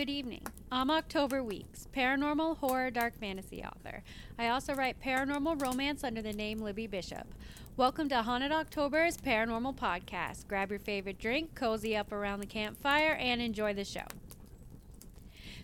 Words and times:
Good 0.00 0.08
evening. 0.08 0.46
I'm 0.72 0.90
October 0.90 1.42
Weeks, 1.42 1.86
paranormal 1.94 2.56
horror 2.56 2.90
dark 2.90 3.20
fantasy 3.20 3.62
author. 3.62 4.02
I 4.38 4.48
also 4.48 4.74
write 4.74 4.98
paranormal 4.98 5.60
romance 5.60 6.02
under 6.04 6.22
the 6.22 6.32
name 6.32 6.58
Libby 6.58 6.86
Bishop. 6.86 7.26
Welcome 7.76 8.08
to 8.08 8.22
Haunted 8.22 8.50
October's 8.50 9.18
Paranormal 9.18 9.76
Podcast. 9.76 10.48
Grab 10.48 10.70
your 10.70 10.78
favorite 10.78 11.18
drink, 11.18 11.54
cozy 11.54 11.94
up 11.94 12.12
around 12.12 12.40
the 12.40 12.46
campfire, 12.46 13.12
and 13.12 13.42
enjoy 13.42 13.74
the 13.74 13.84
show. 13.84 14.06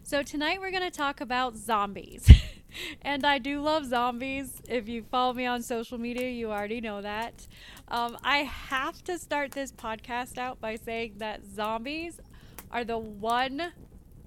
So, 0.02 0.22
tonight 0.22 0.60
we're 0.60 0.70
going 0.70 0.82
to 0.82 0.90
talk 0.90 1.22
about 1.22 1.56
zombies. 1.56 2.30
and 3.00 3.24
I 3.24 3.38
do 3.38 3.62
love 3.62 3.86
zombies. 3.86 4.60
If 4.68 4.86
you 4.86 5.02
follow 5.10 5.32
me 5.32 5.46
on 5.46 5.62
social 5.62 5.96
media, 5.96 6.28
you 6.28 6.50
already 6.50 6.82
know 6.82 7.00
that. 7.00 7.46
Um, 7.88 8.18
I 8.22 8.40
have 8.40 9.02
to 9.04 9.18
start 9.18 9.52
this 9.52 9.72
podcast 9.72 10.36
out 10.36 10.60
by 10.60 10.76
saying 10.76 11.14
that 11.16 11.46
zombies 11.46 12.20
are 12.70 12.84
the 12.84 12.98
one 12.98 13.72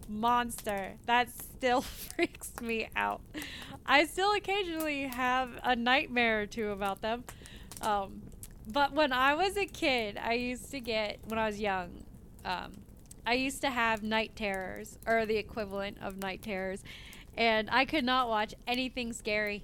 monster 0.10 0.94
that 1.06 1.30
still 1.30 1.82
freaks 2.16 2.52
me 2.62 2.90
out. 2.96 3.22
I 3.86 4.06
still 4.06 4.34
occasionally 4.34 5.04
have 5.04 5.52
a 5.64 5.76
nightmare 5.76 6.42
or 6.42 6.46
two 6.46 6.72
about 6.72 7.02
them. 7.02 7.24
Um, 7.82 8.22
but 8.68 8.94
when 8.94 9.14
I 9.14 9.34
was 9.36 9.58
a 9.58 9.66
kid, 9.66 10.18
I 10.22 10.34
used 10.34 10.70
to 10.72 10.80
get, 10.80 11.20
when 11.28 11.40
I 11.40 11.48
was 11.48 11.60
young, 11.60 12.04
um, 12.46 12.72
I 13.26 13.34
used 13.34 13.62
to 13.62 13.70
have 13.70 14.04
night 14.04 14.36
terrors, 14.36 14.98
or 15.06 15.26
the 15.26 15.38
equivalent 15.38 15.98
of 16.02 16.18
night 16.18 16.42
terrors, 16.42 16.84
and 17.38 17.70
I 17.72 17.86
could 17.86 18.04
not 18.04 18.28
watch 18.30 18.54
anything 18.68 19.14
scary. 19.14 19.64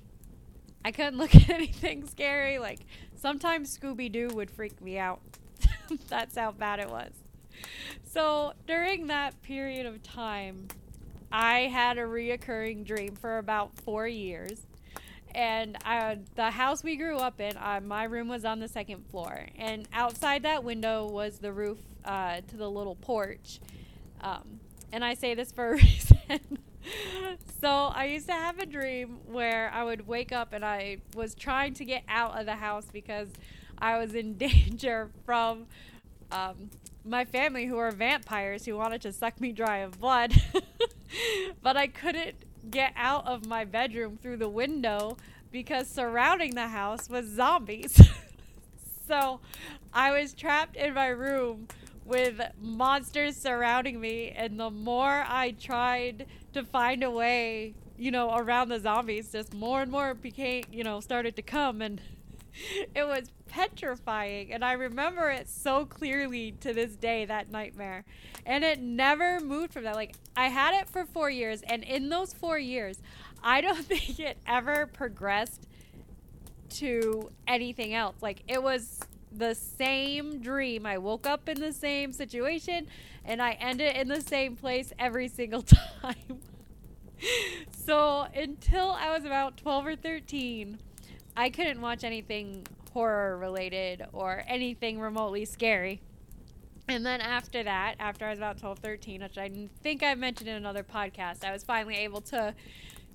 I 0.84 0.92
couldn't 0.92 1.18
look 1.20 1.36
at 1.36 1.50
anything 1.50 2.08
scary. 2.08 2.58
Like, 2.58 2.80
sometimes 3.16 3.78
Scooby 3.78 4.12
Doo 4.12 4.30
would 4.34 4.50
freak 4.50 4.82
me 4.82 4.98
out. 4.98 5.22
That's 6.10 6.38
how 6.38 6.52
bad 6.52 6.80
it 6.80 6.90
was. 6.90 7.12
So 8.16 8.54
during 8.66 9.08
that 9.08 9.42
period 9.42 9.86
of 9.86 10.02
time, 10.02 10.70
I 11.34 11.64
had 11.64 11.98
a 11.98 12.04
reoccurring 12.04 12.86
dream 12.86 13.14
for 13.14 13.40
about 13.40 13.78
four 13.82 14.08
years. 14.08 14.68
And 15.32 15.78
I, 15.84 16.20
the 16.36 16.50
house 16.50 16.82
we 16.82 16.96
grew 16.96 17.18
up 17.18 17.42
in, 17.42 17.58
my 17.86 18.06
room 18.06 18.30
was 18.30 18.46
on 18.46 18.62
the 18.62 18.70
second 18.70 19.06
floor. 19.08 19.48
And 19.58 19.86
outside 19.92 20.44
that 20.44 20.64
window 20.64 21.10
was 21.10 21.40
the 21.40 21.52
roof 21.52 21.80
uh, 22.06 22.40
to 22.48 22.56
the 22.56 22.70
little 22.72 22.96
porch. 22.96 23.60
Um, 24.22 24.62
and 24.94 25.04
I 25.04 25.16
say 25.16 25.36
this 25.36 25.52
for 25.52 25.72
a 25.72 25.74
reason. 25.76 26.40
so 27.60 27.68
I 27.68 28.06
used 28.06 28.28
to 28.28 28.34
have 28.34 28.60
a 28.60 28.66
dream 28.66 29.20
where 29.26 29.70
I 29.74 29.84
would 29.84 30.08
wake 30.08 30.32
up 30.32 30.54
and 30.54 30.64
I 30.64 31.00
was 31.16 31.36
trying 31.36 31.74
to 31.74 31.84
get 31.84 32.04
out 32.08 32.40
of 32.40 32.46
the 32.46 32.56
house 32.56 32.86
because 32.94 33.28
I 33.78 33.98
was 33.98 34.16
in 34.16 34.38
danger 34.38 35.10
from 35.26 35.66
um, 36.32 36.70
my 37.06 37.24
family 37.24 37.66
who 37.66 37.78
are 37.78 37.92
vampires 37.92 38.66
who 38.66 38.76
wanted 38.76 39.02
to 39.02 39.14
suck 39.14 39.40
me 39.40 39.52
dry 39.52 39.78
of 39.78 40.00
blood. 40.00 40.34
but 41.62 41.78
I 41.78 41.88
couldn't 41.88 42.36
get 42.70 42.94
out 42.96 43.28
of 43.28 43.46
my 43.46 43.64
bedroom 43.64 44.18
through 44.22 44.38
the 44.38 44.50
window 44.50 45.18
because 45.52 45.88
surrounding 45.88 46.56
the 46.56 46.68
house 46.68 47.10
was 47.10 47.28
zombies. 47.28 48.02
so 49.08 49.40
I 49.94 50.20
was 50.20 50.34
trapped 50.34 50.76
in 50.76 50.94
my 50.94 51.08
room 51.08 51.68
with 52.04 52.40
monsters 52.62 53.36
surrounding 53.36 54.00
me 54.00 54.32
and 54.36 54.60
the 54.60 54.70
more 54.70 55.26
I 55.28 55.52
tried 55.60 56.28
to 56.54 56.64
find 56.64 57.04
a 57.04 57.10
way, 57.10 57.74
you 57.98 58.12
know, 58.12 58.36
around 58.36 58.70
the 58.70 58.80
zombies, 58.80 59.32
just 59.32 59.54
more 59.54 59.82
and 59.82 59.92
more 59.92 60.14
became, 60.14 60.64
you 60.72 60.84
know, 60.84 61.00
started 61.00 61.36
to 61.36 61.42
come 61.42 61.82
and 61.82 62.02
it 62.96 63.08
was 63.08 63.30
petrifying. 63.56 64.52
And 64.52 64.66
I 64.66 64.74
remember 64.74 65.30
it 65.30 65.48
so 65.48 65.86
clearly 65.86 66.52
to 66.60 66.74
this 66.74 66.96
day, 66.98 67.24
that 67.24 67.50
nightmare. 67.50 68.04
And 68.46 68.66
it 68.66 68.82
never 68.82 69.40
moved 69.40 69.72
from 69.72 69.84
that. 69.84 69.96
Like, 69.96 70.16
I 70.36 70.50
had 70.50 70.74
it 70.82 70.90
for 70.90 71.06
four 71.06 71.30
years. 71.30 71.62
And 71.62 71.82
in 71.84 72.10
those 72.10 72.34
four 72.34 72.60
years, 72.60 73.02
I 73.42 73.62
don't 73.62 73.78
think 73.86 74.20
it 74.20 74.38
ever 74.46 74.88
progressed 74.88 75.68
to 76.72 77.32
anything 77.48 77.94
else. 77.94 78.16
Like, 78.22 78.44
it 78.50 78.62
was 78.62 79.00
the 79.32 79.56
same 79.56 80.42
dream. 80.42 80.86
I 80.86 80.98
woke 80.98 81.26
up 81.26 81.48
in 81.48 81.62
the 81.62 81.72
same 81.72 82.12
situation 82.12 82.88
and 83.24 83.42
I 83.42 83.52
ended 83.54 83.96
in 83.96 84.10
the 84.10 84.22
same 84.22 84.58
place 84.58 84.92
every 85.00 85.30
single 85.30 85.62
time. 86.02 86.42
so 87.72 88.28
until 88.36 88.92
I 88.92 89.16
was 89.16 89.24
about 89.24 89.56
12 89.58 89.86
or 89.86 89.96
13, 89.96 90.78
I 91.38 91.50
couldn't 91.50 91.80
watch 91.80 92.04
anything 92.04 92.66
horror 92.96 93.38
related 93.38 94.06
or 94.14 94.42
anything 94.48 95.02
remotely 95.02 95.44
scary. 95.44 96.02
And 96.88 97.06
then 97.06 97.20
after 97.20 97.62
that, 97.62 97.96
after 98.00 98.26
I 98.26 98.30
was 98.30 98.40
about 98.40 98.58
12, 98.58 98.80
13, 98.80 99.22
which 99.22 99.38
I 99.38 99.52
think 99.84 100.02
I 100.02 100.16
mentioned 100.16 100.50
in 100.50 100.56
another 100.56 100.82
podcast, 100.82 101.44
I 101.44 101.52
was 101.52 101.62
finally 101.62 101.98
able 101.98 102.22
to 102.22 102.56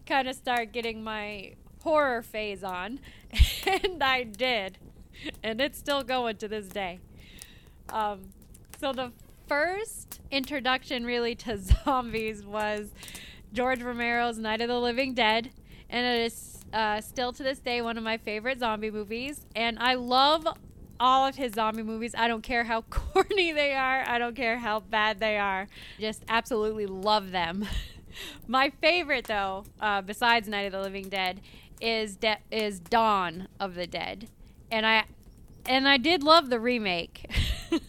kind 0.05 0.29
of 0.29 0.37
start 0.37 0.73
getting 0.73 1.03
my 1.03 1.55
horror 1.83 2.21
phase 2.21 2.63
on. 2.63 3.01
and 3.67 4.03
I 4.03 4.25
did. 4.25 4.77
And 5.43 5.63
it's 5.63 5.79
still 5.79 6.03
going 6.03 6.37
to 6.37 6.49
this 6.49 6.67
day. 6.67 7.01
Um, 7.89 8.21
so 8.79 8.93
the 8.93 9.13
first 9.49 10.21
introduction 10.31 11.07
really 11.07 11.35
to 11.37 11.57
zombies 11.85 12.45
was 12.45 12.91
George 13.55 13.81
Romero's 13.81 14.37
Night 14.37 14.61
of 14.61 14.69
the 14.69 14.79
Living 14.79 15.15
Dead. 15.15 15.53
And 15.89 16.07
it 16.07 16.27
is 16.27 16.60
uh, 16.73 17.01
still 17.01 17.33
to 17.33 17.43
this 17.43 17.59
day 17.59 17.83
one 17.83 17.97
of 17.97 18.05
my 18.05 18.19
favorite 18.19 18.61
zombie 18.61 18.91
movies, 18.91 19.47
and 19.55 19.79
I 19.79 19.95
love 19.95 20.47
all 20.99 21.27
of 21.27 21.37
his 21.37 21.55
zombie 21.55 21.83
movies. 21.83 22.15
I 22.17 22.29
don't 22.29 22.43
care 22.43 22.65
how 22.65 22.83
corny 22.91 23.53
they 23.53 23.75
are. 23.75 24.05
I 24.07 24.19
don't 24.19 24.37
care 24.37 24.59
how 24.59 24.81
bad 24.81 25.19
they 25.19 25.39
are. 25.39 25.67
Just 25.99 26.25
absolutely 26.29 26.87
love 26.87 27.31
them. 27.31 27.67
my 28.47 28.71
favorite, 28.81 29.27
though, 29.27 29.65
uh, 29.81 30.03
besides 30.03 30.49
Night 30.49 30.63
of 30.63 30.73
the 30.73 30.81
Living 30.81 31.09
Dead, 31.09 31.41
is 31.81 32.17
De- 32.17 32.39
is 32.51 32.79
Dawn 32.79 33.49
of 33.59 33.75
the 33.75 33.87
Dead, 33.87 34.29
and 34.71 34.85
I 34.87 35.05
and 35.67 35.89
I 35.89 35.97
did 35.97 36.23
love 36.23 36.51
the 36.51 36.61
remake. 36.61 37.31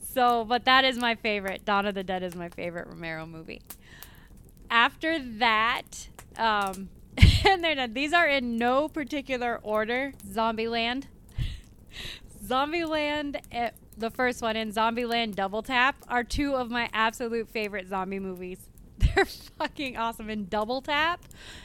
so, 0.00 0.44
but 0.44 0.64
that 0.64 0.84
is 0.84 0.96
my 0.96 1.14
favorite. 1.14 1.64
Dawn 1.64 1.86
of 1.86 1.94
the 1.94 2.04
Dead 2.04 2.22
is 2.22 2.34
my 2.34 2.48
favorite 2.48 2.86
Romero 2.88 3.26
movie. 3.26 3.62
After 4.70 5.18
that, 5.38 6.08
um, 6.36 6.88
and 7.46 7.64
they're 7.64 7.74
not, 7.74 7.94
these 7.94 8.12
are 8.12 8.26
in 8.26 8.56
no 8.56 8.88
particular 8.88 9.60
order. 9.62 10.12
Zombieland, 10.26 11.04
Zombieland, 12.44 13.40
eh, 13.52 13.70
the 13.96 14.10
first 14.10 14.42
one, 14.42 14.56
and 14.56 14.72
Zombieland 14.72 15.34
Double 15.34 15.62
Tap 15.62 15.96
are 16.08 16.24
two 16.24 16.54
of 16.54 16.70
my 16.70 16.88
absolute 16.92 17.48
favorite 17.48 17.88
zombie 17.88 18.18
movies. 18.18 18.58
They're 18.98 19.24
fucking 19.24 19.96
awesome. 19.96 20.30
And 20.30 20.48
Double 20.48 20.80
Tap 20.80 21.24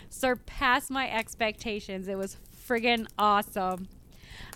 surpassed 0.09 0.91
my 0.91 1.09
expectations. 1.12 2.08
It 2.08 2.18
was 2.18 2.38
friggin' 2.68 3.08
awesome. 3.18 3.88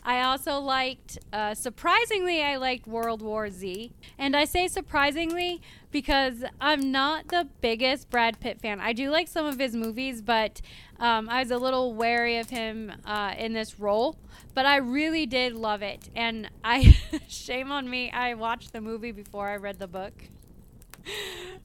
I 0.04 0.22
also 0.22 0.60
liked, 0.60 1.18
uh, 1.34 1.54
surprisingly, 1.56 2.44
I 2.44 2.58
liked 2.58 2.88
World 2.88 3.22
War 3.22 3.50
Z. 3.50 3.92
And 4.18 4.36
I 4.36 4.46
say 4.46 4.68
surprisingly 4.68 5.62
because 5.92 6.44
I'm 6.62 6.92
not 6.92 7.30
the 7.30 7.48
biggest 7.62 8.10
Brad 8.10 8.40
Pitt 8.40 8.62
fan. 8.62 8.80
I 8.80 8.94
do 8.94 9.10
like 9.10 9.28
some 9.28 9.46
of 9.46 9.58
his 9.58 9.76
movies, 9.76 10.22
but 10.22 10.62
um, 11.00 11.30
I 11.30 11.42
was 11.42 11.52
a 11.52 11.58
little 11.58 11.94
wary 11.94 12.38
of 12.38 12.50
him 12.50 12.92
uh, 13.06 13.34
in 13.38 13.54
this 13.54 13.80
role. 13.80 14.16
But 14.54 14.66
I 14.66 14.78
really 14.78 15.26
did 15.26 15.54
love 15.54 15.82
it. 15.82 16.10
And 16.16 16.50
I, 16.64 16.98
shame 17.28 17.72
on 17.72 17.90
me, 17.90 18.12
I 18.12 18.34
watched 18.36 18.74
the 18.74 18.82
movie 18.82 19.12
before 19.12 19.50
I 19.50 19.58
read 19.58 19.80
the 19.80 19.88
book. 19.88 20.14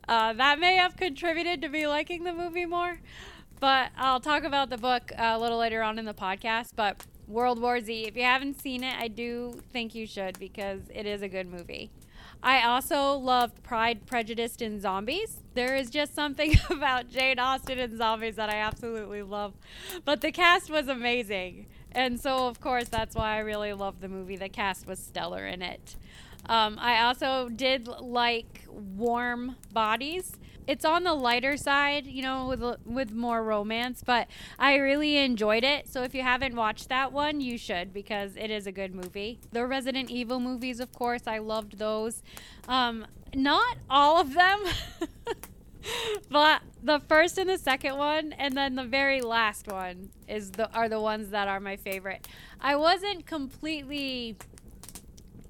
Uh, 0.09 0.33
that 0.33 0.59
may 0.59 0.77
have 0.77 0.97
contributed 0.97 1.63
to 1.63 1.69
me 1.69 1.87
liking 1.87 2.25
the 2.25 2.33
movie 2.33 2.67
more. 2.67 3.01
But 3.61 3.91
I'll 3.97 4.21
talk 4.21 4.43
about 4.45 4.71
the 4.71 4.79
book 4.79 5.13
uh, 5.13 5.35
a 5.37 5.39
little 5.39 5.59
later 5.59 5.83
on 5.83 5.99
in 5.99 6.07
the 6.07 6.15
podcast. 6.15 6.71
But 6.75 7.05
World 7.31 7.61
War 7.61 7.81
Z. 7.81 8.07
If 8.07 8.17
you 8.17 8.25
haven't 8.25 8.61
seen 8.61 8.83
it, 8.83 8.95
I 8.99 9.09
do 9.09 9.61
think 9.73 9.95
you 9.95 10.07
should 10.07 10.39
because 10.39 10.81
it 10.93 11.07
is 11.07 11.23
a 11.23 11.29
good 11.29 11.47
movie. 11.47 11.91
I 12.43 12.63
also 12.63 13.13
loved 13.13 13.63
Pride, 13.63 14.07
Prejudice, 14.07 14.57
and 14.61 14.81
Zombies. 14.81 15.43
There 15.55 15.77
is 15.77 15.91
just 15.91 16.15
something 16.15 16.55
about 16.71 17.11
Jane 17.11 17.39
Austen 17.39 17.79
and 17.79 17.97
zombies 17.97 18.37
that 18.37 18.49
I 18.49 18.57
absolutely 18.57 19.23
love. 19.23 19.55
But 20.05 20.23
the 20.23 20.33
cast 20.33 20.71
was 20.71 20.89
amazing. 20.89 21.67
And 21.93 22.19
so, 22.19 22.47
of 22.47 22.61
course, 22.61 22.89
that's 22.89 23.15
why 23.15 23.37
I 23.37 23.39
really 23.41 23.73
loved 23.73 24.01
the 24.01 24.09
movie. 24.09 24.37
The 24.37 24.49
cast 24.49 24.87
was 24.87 24.99
stellar 24.99 25.47
in 25.47 25.61
it. 25.61 25.97
Um, 26.47 26.79
I 26.81 27.03
also 27.03 27.49
did 27.49 27.89
like 27.89 28.67
Warm 28.69 29.57
Bodies 29.73 30.33
it's 30.71 30.85
on 30.85 31.03
the 31.03 31.15
lighter 31.15 31.57
side, 31.57 32.07
you 32.07 32.23
know, 32.23 32.47
with 32.47 32.63
with 32.87 33.11
more 33.11 33.43
romance, 33.43 34.05
but 34.07 34.29
I 34.57 34.77
really 34.77 35.17
enjoyed 35.17 35.65
it. 35.65 35.89
So 35.89 36.05
if 36.05 36.15
you 36.15 36.23
haven't 36.23 36.55
watched 36.55 36.89
that 36.91 37.13
one, 37.13 37.41
you 37.41 37.59
should 37.59 37.93
because 37.93 38.37
it 38.37 38.53
is 38.53 38.69
a 38.69 38.73
good 38.73 38.95
movie. 38.95 39.41
The 39.51 39.67
Resident 39.67 40.11
Evil 40.11 40.39
movies, 40.39 40.79
of 40.79 40.93
course, 40.93 41.23
I 41.27 41.39
loved 41.39 41.79
those. 41.79 42.23
Um, 42.69 43.05
not 43.35 43.79
all 43.91 44.21
of 44.21 44.35
them. 44.35 44.63
but 46.31 46.63
the 46.81 47.01
first 47.01 47.37
and 47.37 47.51
the 47.51 47.59
second 47.59 47.97
one 47.97 48.33
and 48.35 48.57
then 48.57 48.77
the 48.77 48.85
very 48.85 49.23
last 49.23 49.67
one 49.67 50.11
is 50.29 50.53
the 50.53 50.71
are 50.73 50.89
the 50.89 51.01
ones 51.01 51.31
that 51.31 51.49
are 51.49 51.59
my 51.59 51.75
favorite. 51.75 52.29
I 52.61 52.77
wasn't 52.77 53.27
completely 53.27 54.37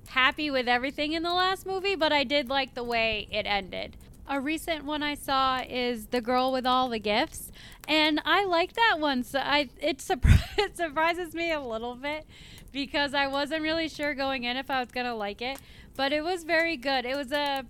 happy 0.09 0.51
with 0.51 0.67
everything 0.67 1.13
in 1.13 1.23
the 1.23 1.35
last 1.35 1.67
movie, 1.67 1.95
but 1.95 2.11
I 2.11 2.25
did 2.25 2.49
like 2.49 2.75
the 2.75 2.85
way 2.85 3.29
it 3.31 3.45
ended. 3.47 3.99
A 4.29 4.41
recent 4.41 4.85
one 4.85 5.03
I 5.03 5.15
saw 5.15 5.61
is 5.69 6.07
The 6.07 6.21
Girl 6.21 6.53
with 6.53 6.67
All 6.67 6.89
the 6.89 6.99
Gifts, 6.99 7.51
and 7.89 8.21
I 8.25 8.45
like 8.45 8.75
that 8.75 8.97
one. 8.99 9.25
So 9.25 9.41
I 9.41 9.71
it, 9.81 9.99
surpri- 9.99 10.41
it 10.59 10.77
surprises 10.77 11.35
me 11.35 11.53
a 11.53 11.61
little 11.61 11.97
bit 11.97 12.27
because 12.73 13.15
I 13.15 13.27
wasn't 13.27 13.63
really 13.63 13.89
sure 13.89 14.15
going 14.15 14.45
in 14.45 14.57
if 14.57 14.71
I 14.71 14.81
was 14.81 14.91
gonna 14.91 15.17
like 15.17 15.43
it, 15.43 15.59
but 15.97 16.13
it 16.13 16.23
was 16.23 16.45
very 16.45 16.77
good. 16.77 17.05
It 17.05 17.17
was 17.17 17.33
a 17.33 17.65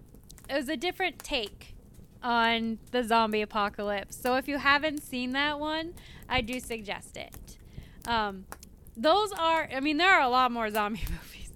it 0.48 0.54
was 0.54 0.68
a 0.68 0.76
different 0.76 1.20
take 1.20 1.74
on 2.22 2.78
the 2.90 3.02
zombie 3.02 3.40
apocalypse. 3.40 4.16
So 4.16 4.36
if 4.36 4.48
you 4.48 4.58
haven't 4.58 5.02
seen 5.02 5.32
that 5.32 5.58
one, 5.58 5.94
I 6.28 6.40
do 6.40 6.60
suggest 6.60 7.16
it. 7.16 7.58
Um, 8.06 8.46
those 8.96 9.32
are, 9.32 9.68
I 9.74 9.80
mean, 9.80 9.96
there 9.96 10.12
are 10.12 10.22
a 10.22 10.28
lot 10.28 10.52
more 10.52 10.70
zombie 10.70 11.04
movies, 11.10 11.52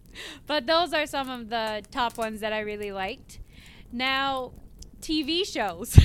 but 0.47 0.67
those 0.67 0.93
are 0.93 1.07
some 1.07 1.29
of 1.29 1.49
the 1.49 1.83
top 1.91 2.17
ones 2.17 2.41
that 2.41 2.53
I 2.53 2.61
really 2.61 2.93
liked. 2.93 3.41
Now, 3.93 4.53
TV 5.05 5.47
shows. 5.47 5.99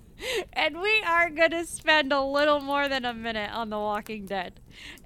and 0.52 0.80
we 0.80 1.02
are 1.06 1.30
going 1.30 1.52
to 1.52 1.64
spend 1.64 2.12
a 2.12 2.20
little 2.20 2.58
more 2.58 2.88
than 2.88 3.04
a 3.04 3.14
minute 3.14 3.52
on 3.52 3.70
The 3.70 3.78
Walking 3.78 4.26
Dead. 4.26 4.58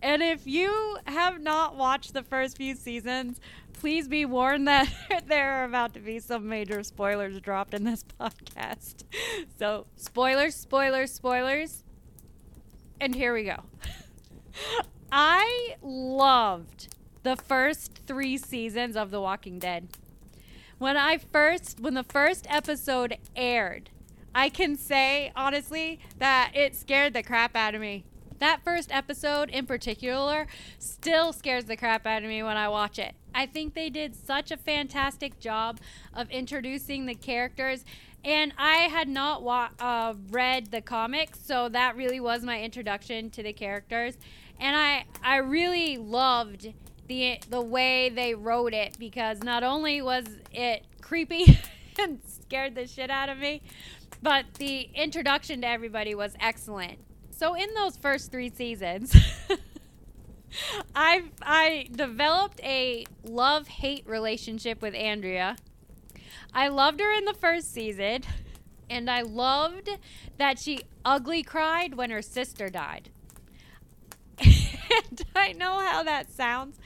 And 0.03 0.23
if 0.23 0.47
you 0.47 0.97
have 1.07 1.43
not 1.43 1.77
watched 1.77 2.15
the 2.15 2.23
first 2.23 2.57
few 2.57 2.75
seasons, 2.75 3.41
please 3.75 4.09
be 4.09 4.25
warned 4.25 4.67
that 4.69 4.89
there 5.27 5.61
are 5.61 5.65
about 5.65 5.93
to 5.93 6.01
be 6.01 6.19
some 6.21 6.49
major 6.49 6.83
spoilers 6.83 7.39
dropped 7.41 7.75
in 7.75 7.85
this 7.85 8.03
podcast. 8.21 9.05
So, 9.59 9.87
spoilers, 9.97 10.55
spoilers, 10.55 11.13
spoilers. 11.13 11.85
And 12.99 13.15
here 13.15 13.35
we 13.35 13.45
go. 13.45 13.63
I 15.13 15.77
loved 15.83 16.97
the 17.25 17.37
first 17.37 18.01
three 18.07 18.39
seasons 18.39 18.97
of 18.97 19.11
The 19.11 19.21
Walking 19.21 19.59
Dead. 19.59 19.89
When 20.85 20.99
I 20.99 21.17
first, 21.17 21.81
when 21.81 21.95
the 21.95 22.03
first 22.03 22.47
episode 22.51 23.17
aired, 23.35 23.89
I 24.35 24.51
can 24.51 24.77
say 24.77 25.33
honestly 25.35 25.99
that 26.19 26.53
it 26.55 26.77
scared 26.77 27.15
the 27.15 27.23
crap 27.23 27.57
out 27.57 27.75
of 27.75 27.81
me. 27.81 28.05
That 28.39 28.63
first 28.63 28.95
episode 28.95 29.49
in 29.49 29.65
particular 29.65 30.47
still 30.79 31.33
scares 31.33 31.65
the 31.65 31.79
crap 31.79 32.07
out 32.07 32.23
of 32.23 32.29
me 32.29 32.43
when 32.43 32.59
I 32.59 32.69
watch 32.69 32.99
it. 32.99 33.15
I 33.35 33.47
think 33.47 33.73
they 33.73 33.89
did 33.89 34.15
such 34.15 34.51
a 34.51 34.59
fantastic 34.59 35.41
job 35.41 35.81
of 36.13 36.29
introducing 36.29 37.07
the 37.07 37.15
characters. 37.15 37.87
And 38.23 38.53
I 38.59 38.81
had 38.81 39.09
not 39.09 39.43
wa- 39.43 39.71
uh, 39.81 40.13
read 40.29 40.71
the 40.71 40.83
comics, 40.83 41.41
so 41.43 41.71
that 41.71 41.97
really 41.97 42.21
was 42.21 42.43
my 42.43 42.61
introduction 42.61 43.31
to 43.31 43.43
the 43.43 43.55
characters. 43.55 44.19
And 44.61 44.77
I, 44.77 45.07
I 45.23 45.37
really 45.37 45.97
loved 45.97 46.75
the 47.07 47.39
the 47.51 47.61
way 47.61 48.09
they 48.09 48.35
wrote 48.35 48.73
it 48.73 48.97
because 48.99 49.43
not 49.43 49.63
only 49.63 50.01
was 50.01 50.25
it 50.53 50.85
creepy 51.01 51.59
and 51.99 52.21
scared 52.27 52.75
the 52.75 52.87
shit 52.87 53.11
out 53.11 53.29
of 53.29 53.39
me, 53.39 53.63
but 54.23 54.47
the 54.55 54.89
introduction 54.95 55.61
to 55.63 55.69
everybody 55.69 56.15
was 56.15 56.35
excellent. 56.41 56.99
So 57.31 57.55
in 57.55 57.75
those 57.75 57.97
first 57.97 58.31
three 58.31 58.51
seasons, 58.51 59.15
I 60.95 61.25
I 61.43 61.89
developed 61.91 62.61
a 62.63 63.05
love 63.25 63.69
hate 63.69 64.07
relationship 64.07 64.81
with 64.81 64.95
Andrea. 64.95 65.57
I 66.53 66.69
loved 66.69 67.01
her 67.01 67.13
in 67.13 67.25
the 67.25 67.35
first 67.35 67.73
season, 67.73 68.23
and 68.91 69.11
I 69.11 69.23
loved 69.23 69.91
that 70.39 70.59
she 70.59 70.81
ugly 71.05 71.43
cried 71.43 71.95
when 71.95 72.11
her 72.11 72.23
sister 72.23 72.69
died. 72.71 73.11
and 75.11 75.25
I 75.35 75.53
know 75.53 75.79
how 75.81 76.03
that 76.03 76.31
sounds, 76.31 76.79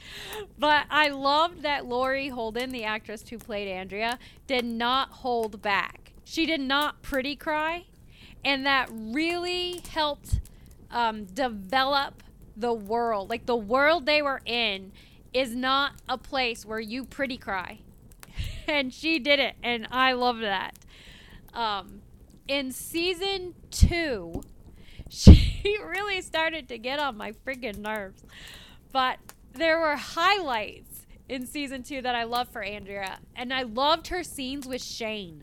but 0.57 0.85
I 0.89 1.09
loved 1.09 1.63
that 1.63 1.85
Laurie 1.85 2.29
Holden, 2.29 2.71
the 2.71 2.83
actress 2.83 3.27
who 3.27 3.37
played 3.37 3.67
Andrea, 3.67 4.19
did 4.47 4.65
not 4.65 5.09
hold 5.09 5.61
back. 5.61 6.13
She 6.23 6.45
did 6.45 6.61
not 6.61 7.01
pretty 7.01 7.35
cry, 7.35 7.85
and 8.43 8.65
that 8.65 8.89
really 8.91 9.81
helped 9.89 10.39
um, 10.91 11.25
develop 11.25 12.23
the 12.55 12.73
world. 12.73 13.29
Like 13.29 13.45
the 13.45 13.55
world 13.55 14.05
they 14.05 14.21
were 14.21 14.41
in 14.45 14.91
is 15.33 15.55
not 15.55 15.93
a 16.07 16.17
place 16.17 16.65
where 16.65 16.79
you 16.79 17.05
pretty 17.05 17.37
cry. 17.37 17.79
and 18.67 18.93
she 18.93 19.19
did 19.19 19.39
it, 19.39 19.55
and 19.63 19.87
I 19.91 20.13
love 20.13 20.39
that. 20.39 20.77
Um, 21.53 22.01
in 22.47 22.71
season 22.71 23.55
two, 23.71 24.43
she 25.11 25.77
really 25.83 26.21
started 26.21 26.67
to 26.69 26.77
get 26.77 26.99
on 26.99 27.17
my 27.17 27.31
freaking 27.31 27.79
nerves. 27.79 28.23
But 28.91 29.17
there 29.53 29.79
were 29.79 29.95
highlights 29.95 31.07
in 31.27 31.47
season 31.47 31.83
two 31.83 32.01
that 32.01 32.15
I 32.15 32.23
loved 32.23 32.51
for 32.51 32.61
Andrea, 32.61 33.19
and 33.35 33.53
I 33.53 33.63
loved 33.63 34.07
her 34.07 34.23
scenes 34.23 34.67
with 34.67 34.83
Shane. 34.83 35.41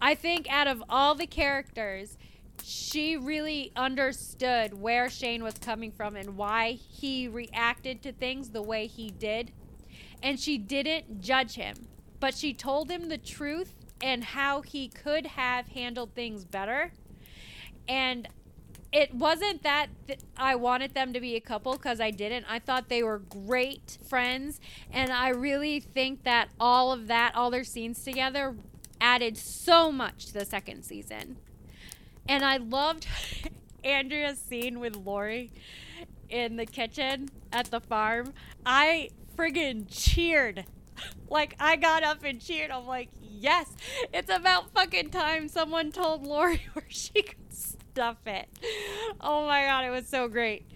I 0.00 0.14
think 0.14 0.50
out 0.50 0.66
of 0.66 0.82
all 0.88 1.14
the 1.14 1.26
characters, 1.26 2.18
she 2.62 3.16
really 3.16 3.72
understood 3.74 4.74
where 4.74 5.08
Shane 5.08 5.42
was 5.42 5.54
coming 5.54 5.90
from 5.90 6.14
and 6.16 6.36
why 6.36 6.72
he 6.72 7.26
reacted 7.26 8.02
to 8.02 8.12
things 8.12 8.50
the 8.50 8.62
way 8.62 8.86
he 8.86 9.10
did. 9.10 9.52
And 10.22 10.38
she 10.38 10.58
didn't 10.58 11.20
judge 11.20 11.54
him, 11.54 11.88
but 12.20 12.34
she 12.34 12.54
told 12.54 12.90
him 12.90 13.08
the 13.08 13.18
truth 13.18 13.74
and 14.02 14.24
how 14.24 14.62
he 14.62 14.88
could 14.88 15.26
have 15.26 15.68
handled 15.68 16.14
things 16.14 16.44
better. 16.44 16.92
And 17.88 18.28
it 18.94 19.12
wasn't 19.12 19.64
that 19.64 19.88
th- 20.06 20.20
I 20.36 20.54
wanted 20.54 20.94
them 20.94 21.12
to 21.14 21.20
be 21.20 21.34
a 21.34 21.40
couple 21.40 21.72
because 21.72 22.00
I 22.00 22.12
didn't. 22.12 22.46
I 22.48 22.60
thought 22.60 22.88
they 22.88 23.02
were 23.02 23.18
great 23.18 23.98
friends. 24.08 24.60
And 24.92 25.12
I 25.12 25.30
really 25.30 25.80
think 25.80 26.22
that 26.22 26.50
all 26.60 26.92
of 26.92 27.08
that, 27.08 27.34
all 27.34 27.50
their 27.50 27.64
scenes 27.64 28.04
together, 28.04 28.54
added 29.00 29.36
so 29.36 29.90
much 29.90 30.26
to 30.26 30.34
the 30.34 30.44
second 30.44 30.84
season. 30.84 31.38
And 32.28 32.44
I 32.44 32.58
loved 32.58 33.08
Andrea's 33.84 34.38
scene 34.38 34.78
with 34.78 34.94
Lori 34.94 35.50
in 36.30 36.54
the 36.54 36.64
kitchen 36.64 37.30
at 37.52 37.72
the 37.72 37.80
farm. 37.80 38.32
I 38.64 39.10
friggin' 39.36 39.86
cheered. 39.90 40.64
Like, 41.28 41.56
I 41.58 41.74
got 41.74 42.04
up 42.04 42.22
and 42.22 42.40
cheered. 42.40 42.70
I'm 42.70 42.86
like, 42.86 43.08
yes, 43.20 43.74
it's 44.12 44.30
about 44.30 44.70
fucking 44.70 45.10
time 45.10 45.48
someone 45.48 45.90
told 45.90 46.24
Lori 46.24 46.62
where 46.74 46.84
she 46.88 47.22
could 47.22 47.34
stuff 47.94 48.16
it. 48.26 48.48
Oh 49.20 49.46
my 49.46 49.66
god, 49.66 49.84
it 49.84 49.90
was 49.90 50.08
so 50.08 50.26
great. 50.26 50.66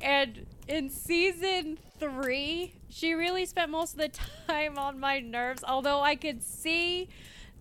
And 0.00 0.44
in 0.66 0.90
season 0.90 1.78
three, 2.00 2.74
she 2.88 3.14
really 3.14 3.46
spent 3.46 3.70
most 3.70 3.92
of 3.92 4.00
the 4.00 4.08
time 4.48 4.76
on 4.76 4.98
my 4.98 5.20
nerves, 5.20 5.62
although 5.62 6.00
I 6.00 6.16
could 6.16 6.42
see 6.42 7.08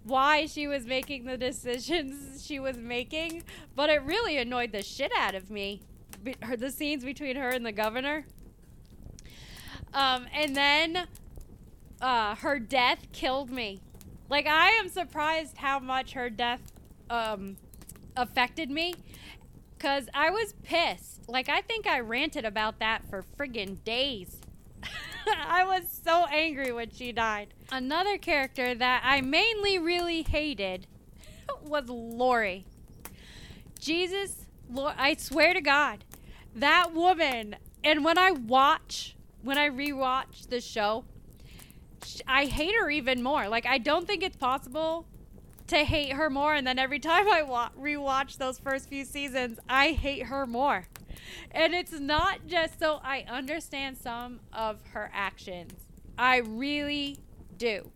why 0.04 0.48
she 0.48 0.66
was 0.66 0.88
making 0.88 1.26
the 1.26 1.38
decisions 1.38 2.44
she 2.48 2.60
was 2.60 2.76
making, 2.76 3.44
but 3.76 3.92
it 3.92 4.02
really 4.02 4.38
annoyed 4.40 4.72
the 4.72 4.82
shit 4.82 5.12
out 5.16 5.36
of 5.36 5.52
me. 5.52 5.84
Her, 6.42 6.58
the 6.58 6.72
scenes 6.72 7.04
between 7.04 7.36
her 7.36 7.50
and 7.50 7.64
the 7.64 7.72
governor. 7.72 8.26
Um, 9.94 10.26
and 10.34 10.56
then 10.56 11.06
uh, 12.02 12.34
her 12.38 12.58
death 12.58 13.12
killed 13.12 13.52
me. 13.52 13.82
Like, 14.28 14.48
I 14.48 14.70
am 14.70 14.90
surprised 14.90 15.58
how 15.58 15.78
much 15.78 16.14
her 16.14 16.32
death 16.32 16.72
um, 17.12 17.58
affected 18.16 18.70
me 18.70 18.94
because 19.78 20.08
I 20.14 20.30
was 20.30 20.54
pissed. 20.64 21.28
Like, 21.28 21.50
I 21.50 21.62
think 21.62 21.88
I 21.88 22.00
ranted 22.00 22.46
about 22.46 22.80
that 22.80 23.04
for 23.10 23.24
friggin' 23.38 23.84
days. 23.84 24.38
I 25.28 25.64
was 25.66 25.84
so 26.04 26.26
angry 26.32 26.72
when 26.72 26.92
she 26.92 27.12
died. 27.12 27.54
Another 27.72 28.18
character 28.18 28.76
that 28.76 29.02
I 29.04 29.22
mainly 29.22 29.80
really 29.80 30.24
hated 30.24 30.88
was 31.64 31.90
Lori. 31.90 32.66
Jesus, 33.80 34.46
Lord, 34.70 34.94
I 34.98 35.16
swear 35.16 35.54
to 35.54 35.62
God, 35.62 36.04
that 36.56 36.94
woman. 36.94 37.56
And 37.84 38.06
when 38.06 38.18
I 38.18 38.32
watch, 38.32 39.16
when 39.42 39.58
I 39.58 39.70
rewatch 39.70 40.50
the 40.50 40.62
show, 40.62 41.06
I 42.28 42.46
hate 42.46 42.76
her 42.80 42.90
even 42.90 43.24
more. 43.24 43.48
Like, 43.48 43.66
I 43.66 43.78
don't 43.78 44.06
think 44.06 44.22
it's 44.22 44.38
possible 44.38 45.08
to 45.72 45.86
hate 45.86 46.12
her 46.12 46.30
more. 46.30 46.54
And 46.54 46.68
then 46.68 46.78
every 46.78 47.00
time 47.00 47.30
I 47.30 47.44
wa- 47.44 47.70
rewatch 47.80 48.38
those 48.38 48.60
first 48.60 48.90
few 48.90 49.06
seasons, 49.06 49.58
I 49.70 49.92
hate 49.92 50.24
her 50.24 50.46
more. 50.46 50.88
And 51.52 51.74
it's 51.74 51.98
not 51.98 52.46
just 52.46 52.78
so 52.78 53.00
I 53.02 53.26
understand 53.30 53.98
some 53.98 54.42
of 54.52 54.82
her 54.92 55.10
actions. 55.14 55.72
I 56.18 56.38
really 56.40 57.20
do. 57.56 57.90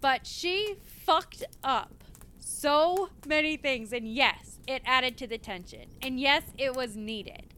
But 0.00 0.26
she 0.26 0.74
fucked 1.04 1.44
up 1.62 2.02
so 2.40 3.10
many 3.24 3.56
things. 3.56 3.92
And 3.92 4.12
yes, 4.12 4.58
it 4.66 4.82
added 4.84 5.16
to 5.18 5.28
the 5.28 5.38
tension. 5.38 5.86
And 6.02 6.18
yes, 6.18 6.42
it 6.58 6.74
was 6.74 6.96
needed. 6.96 7.54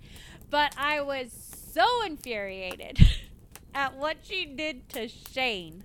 But 0.50 0.74
I 0.76 1.00
was 1.00 1.32
so 1.72 2.02
infuriated 2.04 2.98
at 3.74 3.96
what 3.96 4.18
she 4.22 4.44
did 4.44 4.86
to 4.90 5.08
Shane 5.08 5.84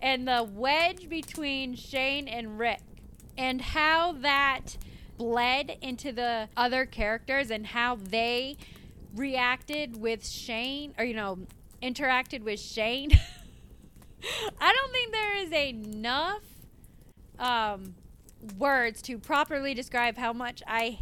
and 0.00 0.26
the 0.26 0.44
wedge 0.44 1.08
between 1.08 1.74
Shane 1.74 2.28
and 2.28 2.58
Rick 2.58 2.80
and 3.36 3.60
how 3.60 4.12
that 4.12 4.76
bled 5.16 5.78
into 5.80 6.12
the 6.12 6.48
other 6.56 6.84
characters 6.84 7.50
and 7.50 7.66
how 7.68 7.96
they 7.96 8.56
reacted 9.14 9.96
with 9.96 10.26
Shane 10.26 10.94
or 10.98 11.04
you 11.04 11.14
know 11.14 11.38
interacted 11.82 12.42
with 12.42 12.60
Shane. 12.60 13.10
I 14.60 14.72
don't 14.72 14.92
think 14.92 15.12
there 15.12 15.36
is 15.36 15.52
enough 15.52 16.42
um, 17.38 17.94
words 18.58 19.02
to 19.02 19.18
properly 19.18 19.74
describe 19.74 20.16
how 20.16 20.32
much 20.32 20.62
I 20.66 20.98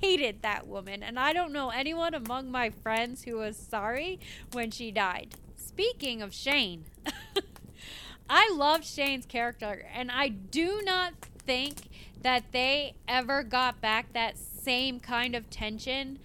hated 0.00 0.42
that 0.42 0.66
woman. 0.66 1.02
And 1.02 1.18
I 1.18 1.32
don't 1.32 1.52
know 1.52 1.70
anyone 1.70 2.14
among 2.14 2.50
my 2.50 2.70
friends 2.70 3.22
who 3.22 3.36
was 3.36 3.56
sorry 3.56 4.20
when 4.52 4.70
she 4.70 4.90
died. 4.90 5.34
Speaking 5.56 6.22
of 6.22 6.34
Shane, 6.34 6.84
I 8.28 8.52
love 8.54 8.84
Shane's 8.84 9.26
character, 9.26 9.86
and 9.94 10.10
I 10.10 10.28
do 10.28 10.82
not 10.84 11.14
think 11.38 11.88
that 12.22 12.52
they 12.52 12.94
ever 13.06 13.42
got 13.42 13.80
back 13.80 14.12
that 14.12 14.36
same 14.38 14.98
kind 14.98 15.34
of 15.34 15.48
tension 15.48 16.18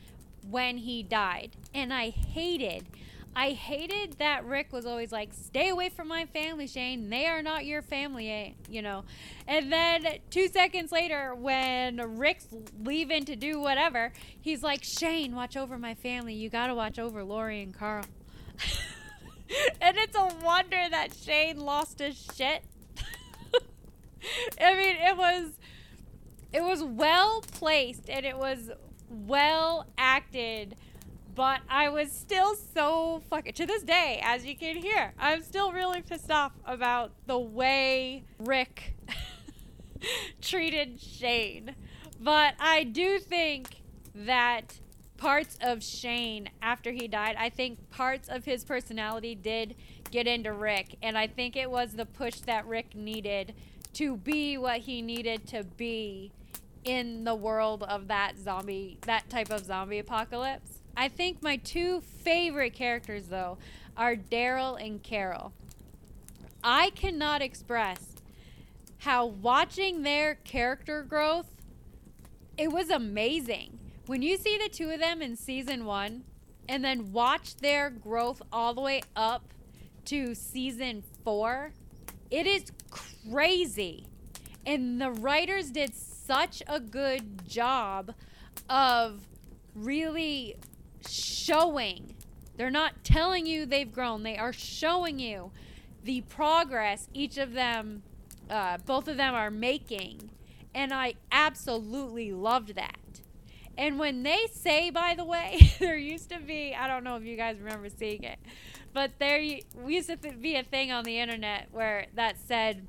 when 0.50 0.77
he 0.77 1.03
died. 1.03 1.51
And 1.74 1.93
I 1.93 2.10
hated 2.10 2.88
I 3.36 3.51
hated 3.51 4.17
that 4.20 4.43
Rick 4.43 4.74
was 4.74 4.86
always 4.86 5.12
like, 5.12 5.34
"Stay 5.34 5.70
away 5.70 5.88
from 5.88 6.10
my 6.10 6.25
family, 6.25 6.67
Shane. 6.67 7.10
They 7.10 7.25
are 7.27 7.41
not 7.41 7.65
your 7.65 7.81
family," 7.81 8.29
eh? 8.29 8.51
you 8.70 8.81
know. 8.81 9.05
And 9.48 9.72
then 9.72 10.20
two 10.29 10.50
seconds 10.50 10.91
later, 10.91 11.34
when 11.34 12.17
Rick's 12.17 12.48
leaving 12.84 13.24
to 13.25 13.38
do 13.38 13.60
whatever, 13.62 14.12
he's 14.39 14.62
like, 14.63 14.84
"Shane, 14.84 15.34
watch 15.34 15.55
over 15.55 15.77
my 15.77 15.96
family. 15.96 16.34
You 16.34 16.50
gotta 16.50 16.75
watch 16.75 17.00
over 17.00 17.24
Lori 17.24 17.62
and 17.62 17.74
Carl." 17.74 18.03
and 19.81 19.98
it's 19.98 20.15
a 20.15 20.27
wonder 20.43 20.88
that 20.89 21.13
Shane 21.13 21.60
lost 21.60 22.00
his 22.00 22.17
shit. 22.36 22.63
I 24.62 24.75
mean, 24.75 24.96
it 24.98 25.17
was 25.17 25.60
it 26.53 26.63
was 26.63 26.84
well 26.84 27.41
placed 27.41 28.10
and 28.10 28.25
it 28.25 28.38
was 28.38 28.72
well 29.10 29.88
acted 29.98 30.75
but 31.34 31.62
I 31.70 31.89
was 31.89 32.12
still 32.12 32.55
so 32.55 33.22
fucking 33.29 33.53
to 33.53 33.65
this 33.65 33.84
day, 33.84 34.22
as 34.24 34.46
you 34.46 34.55
can 34.55 34.75
hear, 34.75 35.13
I'm 35.17 35.41
still 35.43 35.72
really 35.72 36.01
pissed 36.01 36.29
off 36.29 36.51
about 36.65 37.13
the 37.25 37.39
way 37.39 38.24
Rick 38.38 38.96
treated 40.41 41.00
Shane. 41.00 41.75
But 42.20 42.55
I 42.60 42.84
do 42.84 43.20
think 43.20 43.81
that 44.13 44.80
parts 45.21 45.55
of 45.61 45.83
Shane 45.83 46.49
after 46.63 46.91
he 46.91 47.07
died, 47.07 47.35
I 47.37 47.49
think 47.49 47.91
parts 47.91 48.27
of 48.27 48.43
his 48.43 48.65
personality 48.65 49.35
did 49.35 49.75
get 50.09 50.25
into 50.25 50.51
Rick, 50.51 50.97
and 51.03 51.15
I 51.15 51.27
think 51.27 51.55
it 51.55 51.69
was 51.69 51.93
the 51.93 52.07
push 52.07 52.39
that 52.41 52.65
Rick 52.65 52.95
needed 52.95 53.53
to 53.93 54.17
be 54.17 54.57
what 54.57 54.79
he 54.79 55.03
needed 55.03 55.47
to 55.49 55.63
be 55.63 56.31
in 56.83 57.23
the 57.23 57.35
world 57.35 57.83
of 57.83 58.07
that 58.07 58.35
zombie 58.39 58.97
that 59.01 59.29
type 59.29 59.51
of 59.51 59.63
zombie 59.63 59.99
apocalypse. 59.99 60.79
I 60.97 61.07
think 61.07 61.43
my 61.43 61.57
two 61.57 62.01
favorite 62.01 62.73
characters, 62.73 63.27
though, 63.27 63.59
are 63.95 64.15
Daryl 64.15 64.83
and 64.83 65.03
Carol. 65.03 65.53
I 66.63 66.89
cannot 66.89 67.43
express 67.43 68.15
how 68.97 69.27
watching 69.27 70.01
their 70.01 70.33
character 70.33 71.03
growth, 71.03 71.53
it 72.57 72.71
was 72.71 72.89
amazing. 72.89 73.77
When 74.11 74.21
you 74.21 74.35
see 74.35 74.57
the 74.57 74.67
two 74.67 74.89
of 74.89 74.99
them 74.99 75.21
in 75.21 75.37
season 75.37 75.85
one 75.85 76.25
and 76.67 76.83
then 76.83 77.13
watch 77.13 77.55
their 77.55 77.89
growth 77.89 78.41
all 78.51 78.73
the 78.73 78.81
way 78.81 79.03
up 79.15 79.53
to 80.03 80.35
season 80.35 81.01
four, 81.23 81.71
it 82.29 82.45
is 82.45 82.73
crazy. 82.89 84.07
And 84.65 84.99
the 84.99 85.11
writers 85.11 85.71
did 85.71 85.95
such 85.95 86.61
a 86.67 86.77
good 86.77 87.47
job 87.47 88.13
of 88.69 89.25
really 89.75 90.57
showing. 91.07 92.13
They're 92.57 92.69
not 92.69 93.05
telling 93.05 93.45
you 93.45 93.65
they've 93.65 93.93
grown. 93.93 94.23
They 94.23 94.35
are 94.35 94.51
showing 94.51 95.19
you 95.19 95.53
the 96.03 96.19
progress 96.19 97.07
each 97.13 97.37
of 97.37 97.53
them, 97.53 98.03
uh, 98.49 98.79
both 98.79 99.07
of 99.07 99.15
them 99.15 99.33
are 99.33 99.49
making. 99.49 100.31
And 100.75 100.93
I 100.93 101.13
absolutely 101.31 102.33
loved 102.33 102.75
that. 102.75 103.20
And 103.81 103.97
when 103.97 104.21
they 104.21 104.45
say, 104.53 104.91
by 104.91 105.15
the 105.17 105.25
way, 105.25 105.73
there 105.79 105.97
used 105.97 106.29
to 106.29 106.39
be, 106.39 106.75
I 106.75 106.88
don't 106.88 107.03
know 107.03 107.15
if 107.15 107.23
you 107.23 107.35
guys 107.35 107.57
remember 107.57 107.89
seeing 107.89 108.23
it, 108.23 108.38
but 108.93 109.13
there 109.17 109.39
used 109.39 110.07
to 110.07 110.17
be 110.17 110.55
a 110.55 110.61
thing 110.61 110.91
on 110.91 111.03
the 111.03 111.17
internet 111.17 111.69
where 111.71 112.05
that 112.13 112.38
said, 112.38 112.88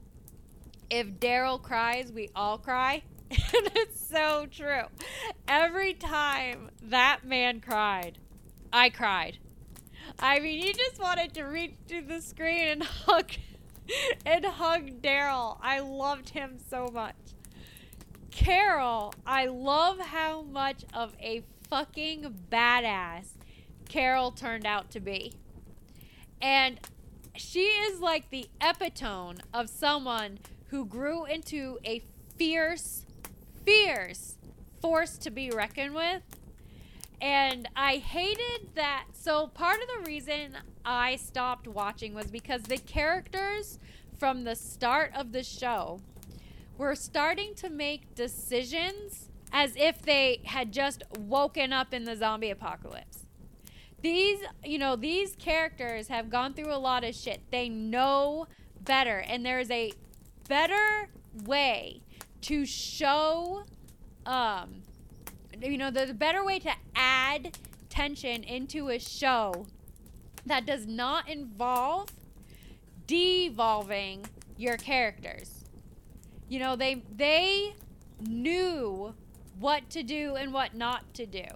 if 0.90 1.06
Daryl 1.18 1.61
cries, 1.61 2.12
we 2.12 2.28
all 2.37 2.58
cry. 2.58 3.04
and 3.30 3.70
it's 3.75 4.06
so 4.06 4.46
true. 4.50 4.82
Every 5.49 5.94
time 5.94 6.68
that 6.82 7.20
man 7.25 7.62
cried, 7.62 8.18
I 8.70 8.90
cried. 8.90 9.38
I 10.18 10.40
mean, 10.40 10.62
you 10.62 10.75
just 10.75 11.00
wanted 11.00 11.32
to 11.34 11.44
reach 11.44 11.75
to 11.88 12.02
the 12.02 12.20
screen 12.20 12.68
and 12.68 12.82
hug 13.06 13.30
and 14.26 14.44
hug 14.44 15.00
Daryl. 15.00 15.56
I 15.62 15.78
loved 15.78 16.28
him 16.28 16.58
so 16.68 16.90
much. 16.92 17.14
Carol, 18.32 19.14
I 19.26 19.46
love 19.46 20.00
how 20.00 20.42
much 20.42 20.84
of 20.92 21.14
a 21.20 21.44
fucking 21.68 22.34
badass 22.50 23.28
Carol 23.88 24.32
turned 24.32 24.66
out 24.66 24.90
to 24.92 25.00
be. 25.00 25.34
And 26.40 26.80
she 27.36 27.66
is 27.66 28.00
like 28.00 28.30
the 28.30 28.48
epitome 28.60 29.38
of 29.52 29.68
someone 29.68 30.38
who 30.68 30.86
grew 30.86 31.26
into 31.26 31.78
a 31.84 32.02
fierce, 32.36 33.04
fierce 33.64 34.38
force 34.80 35.18
to 35.18 35.30
be 35.30 35.50
reckoned 35.50 35.94
with. 35.94 36.22
And 37.20 37.68
I 37.76 37.98
hated 37.98 38.74
that. 38.74 39.04
So, 39.12 39.46
part 39.46 39.80
of 39.80 39.88
the 39.88 40.06
reason 40.06 40.56
I 40.84 41.16
stopped 41.16 41.68
watching 41.68 42.14
was 42.14 42.26
because 42.26 42.62
the 42.62 42.78
characters 42.78 43.78
from 44.18 44.42
the 44.42 44.56
start 44.56 45.12
of 45.14 45.32
the 45.32 45.44
show 45.44 46.00
were 46.82 46.96
starting 46.96 47.54
to 47.54 47.70
make 47.70 48.14
decisions 48.16 49.28
as 49.52 49.74
if 49.76 50.02
they 50.02 50.40
had 50.44 50.72
just 50.72 51.04
woken 51.16 51.72
up 51.72 51.94
in 51.94 52.04
the 52.04 52.16
zombie 52.16 52.50
apocalypse. 52.50 53.24
These, 54.02 54.40
you 54.64 54.78
know, 54.78 54.96
these 54.96 55.36
characters 55.36 56.08
have 56.08 56.28
gone 56.28 56.54
through 56.54 56.74
a 56.74 56.76
lot 56.76 57.04
of 57.04 57.14
shit. 57.14 57.40
They 57.52 57.68
know 57.68 58.48
better, 58.80 59.18
and 59.18 59.46
there 59.46 59.60
is 59.60 59.70
a 59.70 59.92
better 60.48 61.08
way 61.44 62.02
to 62.42 62.66
show 62.66 63.62
um 64.26 64.82
you 65.62 65.78
know 65.78 65.88
a 65.88 66.12
better 66.12 66.44
way 66.44 66.58
to 66.58 66.70
add 66.96 67.56
tension 67.88 68.42
into 68.42 68.90
a 68.90 68.98
show 68.98 69.66
that 70.44 70.66
does 70.66 70.86
not 70.86 71.28
involve 71.28 72.08
devolving 73.06 74.26
your 74.56 74.76
characters 74.76 75.62
you 76.52 76.59
know 76.59 76.76
they 76.76 77.02
they 77.16 77.75
knew 78.21 79.14
what 79.59 79.88
to 79.88 80.02
do 80.02 80.35
and 80.35 80.52
what 80.52 80.75
not 80.75 81.14
to 81.14 81.25
do 81.25 81.47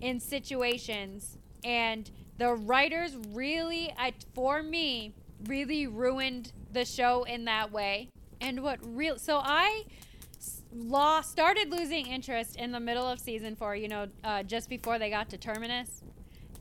in 0.00 0.20
situations. 0.20 1.36
And 1.64 2.08
the 2.38 2.54
writers 2.54 3.16
really 3.32 3.92
for 4.32 4.62
me 4.62 5.12
really 5.46 5.88
ruined 5.88 6.52
the 6.72 6.84
show 6.84 7.24
in 7.24 7.46
that 7.46 7.72
way. 7.72 8.08
And 8.40 8.62
what 8.62 8.78
real 8.82 9.18
so 9.18 9.40
I 9.42 9.84
lost 10.72 11.32
started 11.32 11.70
losing 11.70 12.06
interest 12.06 12.54
in 12.54 12.70
the 12.70 12.80
middle 12.80 13.08
of 13.08 13.18
season 13.18 13.56
four. 13.56 13.74
You 13.74 13.88
know, 13.88 14.06
uh, 14.22 14.44
just 14.44 14.68
before 14.68 15.00
they 15.00 15.10
got 15.10 15.30
to 15.30 15.36
terminus, 15.36 16.04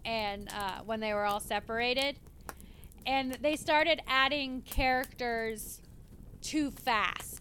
and 0.04 0.52
uh, 0.52 0.80
when 0.84 1.00
they 1.00 1.14
were 1.14 1.25
all 1.25 1.40
separated, 1.40 2.18
and 3.06 3.38
they 3.42 3.56
started 3.56 4.02
adding 4.08 4.64
characters 4.64 5.82
too 6.42 6.72
fast 6.72 7.35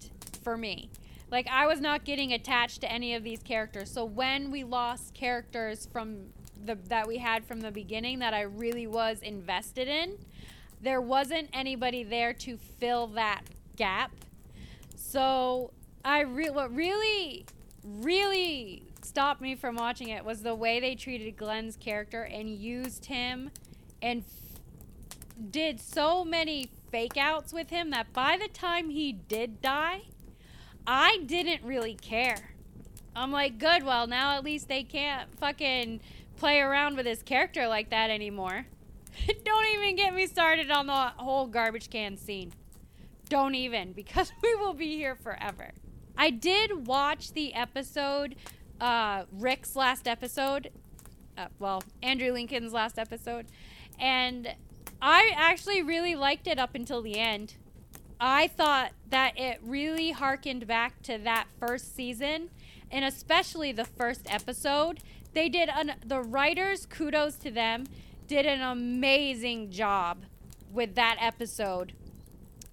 for 0.44 0.56
me. 0.56 0.90
Like 1.30 1.48
I 1.48 1.66
was 1.66 1.80
not 1.80 2.04
getting 2.04 2.32
attached 2.32 2.82
to 2.82 2.92
any 2.92 3.14
of 3.14 3.24
these 3.24 3.42
characters. 3.42 3.90
So 3.90 4.04
when 4.04 4.50
we 4.50 4.62
lost 4.62 5.14
characters 5.14 5.88
from 5.90 6.26
the 6.64 6.76
that 6.88 7.08
we 7.08 7.18
had 7.18 7.44
from 7.44 7.60
the 7.60 7.72
beginning 7.72 8.20
that 8.20 8.34
I 8.34 8.42
really 8.42 8.86
was 8.86 9.20
invested 9.20 9.88
in, 9.88 10.18
there 10.80 11.00
wasn't 11.00 11.48
anybody 11.52 12.04
there 12.04 12.32
to 12.34 12.56
fill 12.56 13.08
that 13.08 13.42
gap. 13.76 14.12
So 14.94 15.72
I 16.04 16.20
re- 16.20 16.50
what 16.50 16.74
really, 16.74 17.46
really 17.82 18.84
stopped 19.02 19.40
me 19.40 19.54
from 19.54 19.76
watching 19.76 20.08
it 20.08 20.24
was 20.24 20.42
the 20.42 20.54
way 20.54 20.80
they 20.80 20.94
treated 20.94 21.36
Glenn's 21.36 21.76
character 21.76 22.22
and 22.22 22.48
used 22.48 23.06
him 23.06 23.50
and 24.02 24.22
f- 24.22 25.50
did 25.50 25.80
so 25.80 26.24
many 26.24 26.68
fake 26.90 27.16
outs 27.16 27.52
with 27.52 27.70
him 27.70 27.90
that 27.90 28.12
by 28.12 28.36
the 28.36 28.48
time 28.48 28.90
he 28.90 29.12
did 29.12 29.60
die, 29.60 30.02
I 30.86 31.18
didn't 31.26 31.64
really 31.64 31.94
care. 31.94 32.54
I'm 33.16 33.30
like, 33.30 33.58
good, 33.58 33.84
well, 33.84 34.06
now 34.06 34.36
at 34.36 34.44
least 34.44 34.68
they 34.68 34.82
can't 34.82 35.28
fucking 35.38 36.00
play 36.36 36.60
around 36.60 36.96
with 36.96 37.06
his 37.06 37.22
character 37.22 37.68
like 37.68 37.90
that 37.90 38.10
anymore. 38.10 38.66
Don't 39.44 39.66
even 39.74 39.96
get 39.96 40.14
me 40.14 40.26
started 40.26 40.70
on 40.70 40.86
the 40.86 40.92
whole 40.92 41.46
garbage 41.46 41.90
can 41.90 42.16
scene. 42.16 42.52
Don't 43.28 43.54
even, 43.54 43.92
because 43.96 44.32
we 44.42 44.54
will 44.56 44.74
be 44.74 44.96
here 44.96 45.14
forever. 45.14 45.70
I 46.16 46.30
did 46.30 46.86
watch 46.86 47.32
the 47.32 47.54
episode, 47.54 48.36
uh, 48.80 49.24
Rick's 49.32 49.74
last 49.76 50.06
episode. 50.06 50.70
Uh, 51.36 51.46
well, 51.58 51.82
Andrew 52.02 52.32
Lincoln's 52.32 52.72
last 52.72 52.98
episode. 52.98 53.46
And 53.98 54.54
I 55.00 55.32
actually 55.34 55.82
really 55.82 56.14
liked 56.14 56.46
it 56.46 56.58
up 56.58 56.74
until 56.74 57.02
the 57.02 57.18
end. 57.18 57.54
I 58.26 58.48
thought 58.48 58.92
that 59.10 59.38
it 59.38 59.60
really 59.62 60.12
harkened 60.12 60.66
back 60.66 61.02
to 61.02 61.18
that 61.18 61.46
first 61.60 61.94
season, 61.94 62.48
and 62.90 63.04
especially 63.04 63.70
the 63.70 63.84
first 63.84 64.22
episode. 64.32 65.00
They 65.34 65.50
did 65.50 65.68
an, 65.68 65.92
the 66.02 66.22
writers, 66.22 66.86
kudos 66.86 67.36
to 67.36 67.50
them, 67.50 67.84
did 68.26 68.46
an 68.46 68.62
amazing 68.62 69.70
job 69.70 70.24
with 70.72 70.94
that 70.94 71.18
episode. 71.20 71.92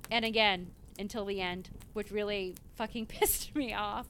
And 0.10 0.24
again, 0.24 0.72
until 0.98 1.26
the 1.26 1.42
end, 1.42 1.70
which 1.92 2.12
really 2.12 2.56
fucking 2.78 3.06
pissed 3.08 3.54
me 3.54 3.74
off 3.74 4.08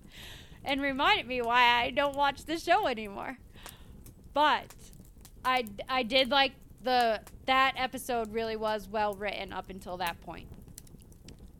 and 0.63 0.79
reminded 0.79 1.25
me 1.25 1.41
why 1.41 1.63
I 1.63 1.89
don't 1.89 2.15
watch 2.15 2.45
the 2.45 2.59
show 2.59 2.85
anymore. 2.85 3.39
But 4.35 4.75
I 5.43 5.65
I 5.89 6.03
did 6.03 6.29
like 6.29 6.51
the 6.83 7.21
that 7.47 7.73
episode 7.77 8.31
really 8.31 8.57
was 8.57 8.87
well 8.87 9.15
written 9.15 9.51
up 9.51 9.71
until 9.71 9.97
that 9.97 10.21
point. 10.21 10.47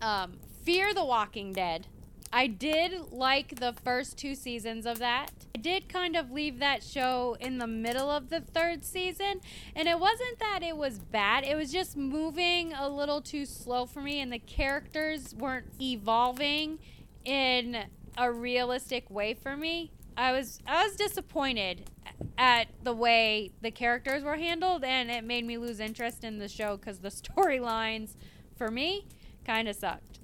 Um, 0.02 0.34
Fear 0.64 0.94
the 0.94 1.06
Walking 1.06 1.54
Dead. 1.54 1.88
I 2.34 2.48
did 2.48 3.12
like 3.12 3.60
the 3.60 3.74
first 3.84 4.18
two 4.18 4.36
seasons 4.36 4.86
of 4.86 5.00
that. 5.00 5.32
I 5.54 5.60
did 5.60 5.90
kind 5.90 6.16
of 6.16 6.32
leave 6.32 6.60
that 6.60 6.82
show 6.82 7.36
in 7.40 7.58
the 7.58 7.68
middle 7.68 8.10
of 8.10 8.30
the 8.30 8.40
third 8.40 8.86
season, 8.86 9.42
and 9.76 9.88
it 9.88 10.00
wasn't 10.00 10.40
that 10.40 10.64
it 10.64 10.78
was 10.78 10.98
bad, 10.98 11.44
it 11.44 11.56
was 11.56 11.72
just 11.72 11.98
moving 11.98 12.74
a 12.74 12.88
little 12.88 13.22
too 13.22 13.46
slow 13.46 13.86
for 13.86 14.02
me, 14.02 14.22
and 14.22 14.32
the 14.32 14.40
characters 14.40 15.36
weren't 15.36 15.68
evolving 15.82 16.80
in 17.26 17.78
a 18.18 18.32
realistic 18.32 19.10
way 19.10 19.34
for 19.34 19.58
me. 19.58 19.92
I 20.16 20.32
was 20.32 20.60
I 20.66 20.86
was 20.86 20.96
disappointed 20.96 21.90
at 22.38 22.68
the 22.84 22.94
way 22.94 23.52
the 23.62 23.72
characters 23.72 24.24
were 24.24 24.38
handled, 24.38 24.84
and 24.84 25.12
it 25.12 25.26
made 25.26 25.46
me 25.46 25.58
lose 25.58 25.80
interest 25.80 26.24
in 26.24 26.40
the 26.40 26.48
show 26.48 26.78
because 26.78 27.00
the 27.00 27.10
storylines 27.10 28.16
for 28.56 28.72
me 28.72 29.06
kind 29.46 29.68
of 29.68 29.76
sucked. 29.76 30.20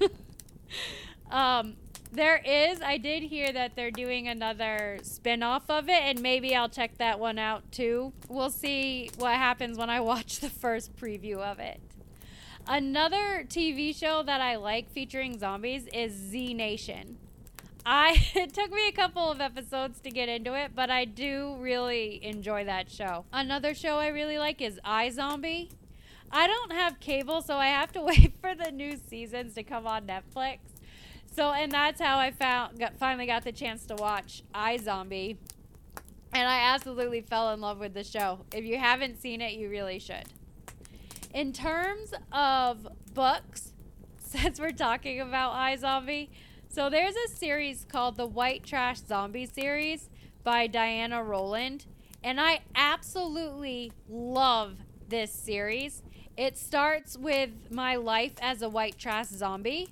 um, 1.30 1.76
there 2.12 2.38
is, 2.44 2.80
I 2.82 2.98
did 2.98 3.22
hear 3.22 3.52
that 3.52 3.76
they're 3.76 3.90
doing 3.90 4.26
another 4.26 4.98
spin 5.02 5.42
off 5.42 5.70
of 5.70 5.88
it, 5.88 6.02
and 6.02 6.20
maybe 6.20 6.56
I'll 6.56 6.68
check 6.68 6.98
that 6.98 7.20
one 7.20 7.38
out 7.38 7.70
too. 7.70 8.12
We'll 8.28 8.50
see 8.50 9.10
what 9.16 9.34
happens 9.34 9.78
when 9.78 9.90
I 9.90 10.00
watch 10.12 10.40
the 10.40 10.50
first 10.50 10.96
preview 10.96 11.36
of 11.36 11.60
it. 11.60 11.80
Another 12.66 13.44
TV 13.48 13.96
show 13.96 14.22
that 14.22 14.40
I 14.40 14.56
like 14.56 14.90
featuring 14.90 15.38
zombies 15.38 15.86
is 15.92 16.12
Z 16.12 16.54
Nation. 16.54 17.18
I 17.86 18.16
it 18.34 18.52
took 18.52 18.72
me 18.72 18.88
a 18.88 18.92
couple 18.92 19.30
of 19.30 19.40
episodes 19.40 20.00
to 20.00 20.10
get 20.10 20.28
into 20.28 20.54
it, 20.54 20.72
but 20.74 20.90
I 20.90 21.04
do 21.04 21.56
really 21.58 22.24
enjoy 22.24 22.64
that 22.64 22.90
show. 22.90 23.24
Another 23.32 23.74
show 23.74 23.98
I 23.98 24.08
really 24.08 24.38
like 24.38 24.60
is 24.60 24.78
iZombie. 24.84 25.70
I 26.32 26.46
don't 26.46 26.72
have 26.72 27.00
cable, 27.00 27.42
so 27.42 27.56
I 27.56 27.66
have 27.66 27.92
to 27.92 28.02
wait 28.04 28.34
for 28.40 28.54
the 28.54 28.70
new 28.70 28.96
seasons 28.96 29.54
to 29.54 29.62
come 29.62 29.86
on 29.86 30.06
Netflix. 30.06 30.58
So, 31.32 31.52
and 31.52 31.70
that's 31.70 32.00
how 32.00 32.18
I 32.18 32.32
found 32.32 32.78
got, 32.78 32.96
finally 32.98 33.26
got 33.26 33.44
the 33.44 33.52
chance 33.52 33.86
to 33.86 33.94
watch 33.94 34.42
iZombie. 34.54 35.36
And 36.32 36.48
I 36.48 36.72
absolutely 36.72 37.20
fell 37.22 37.52
in 37.52 37.60
love 37.60 37.78
with 37.78 37.94
the 37.94 38.04
show. 38.04 38.40
If 38.54 38.64
you 38.64 38.78
haven't 38.78 39.20
seen 39.20 39.40
it, 39.40 39.52
you 39.54 39.68
really 39.68 39.98
should. 39.98 40.24
In 41.34 41.52
terms 41.52 42.12
of 42.32 42.86
books, 43.14 43.72
since 44.18 44.60
we're 44.60 44.70
talking 44.70 45.20
about 45.20 45.54
iZombie, 45.54 46.28
so 46.68 46.88
there's 46.88 47.16
a 47.16 47.28
series 47.28 47.84
called 47.84 48.16
the 48.16 48.26
White 48.26 48.62
Trash 48.62 48.98
Zombie 48.98 49.46
series 49.46 50.08
by 50.44 50.68
Diana 50.68 51.22
Rowland, 51.22 51.86
and 52.22 52.40
I 52.40 52.60
absolutely 52.76 53.92
love 54.08 54.76
this 55.08 55.32
series. 55.32 56.02
It 56.40 56.56
starts 56.56 57.18
with 57.18 57.50
my 57.70 57.96
life 57.96 58.32
as 58.40 58.62
a 58.62 58.68
white 58.70 58.96
trash 58.96 59.26
zombie, 59.26 59.90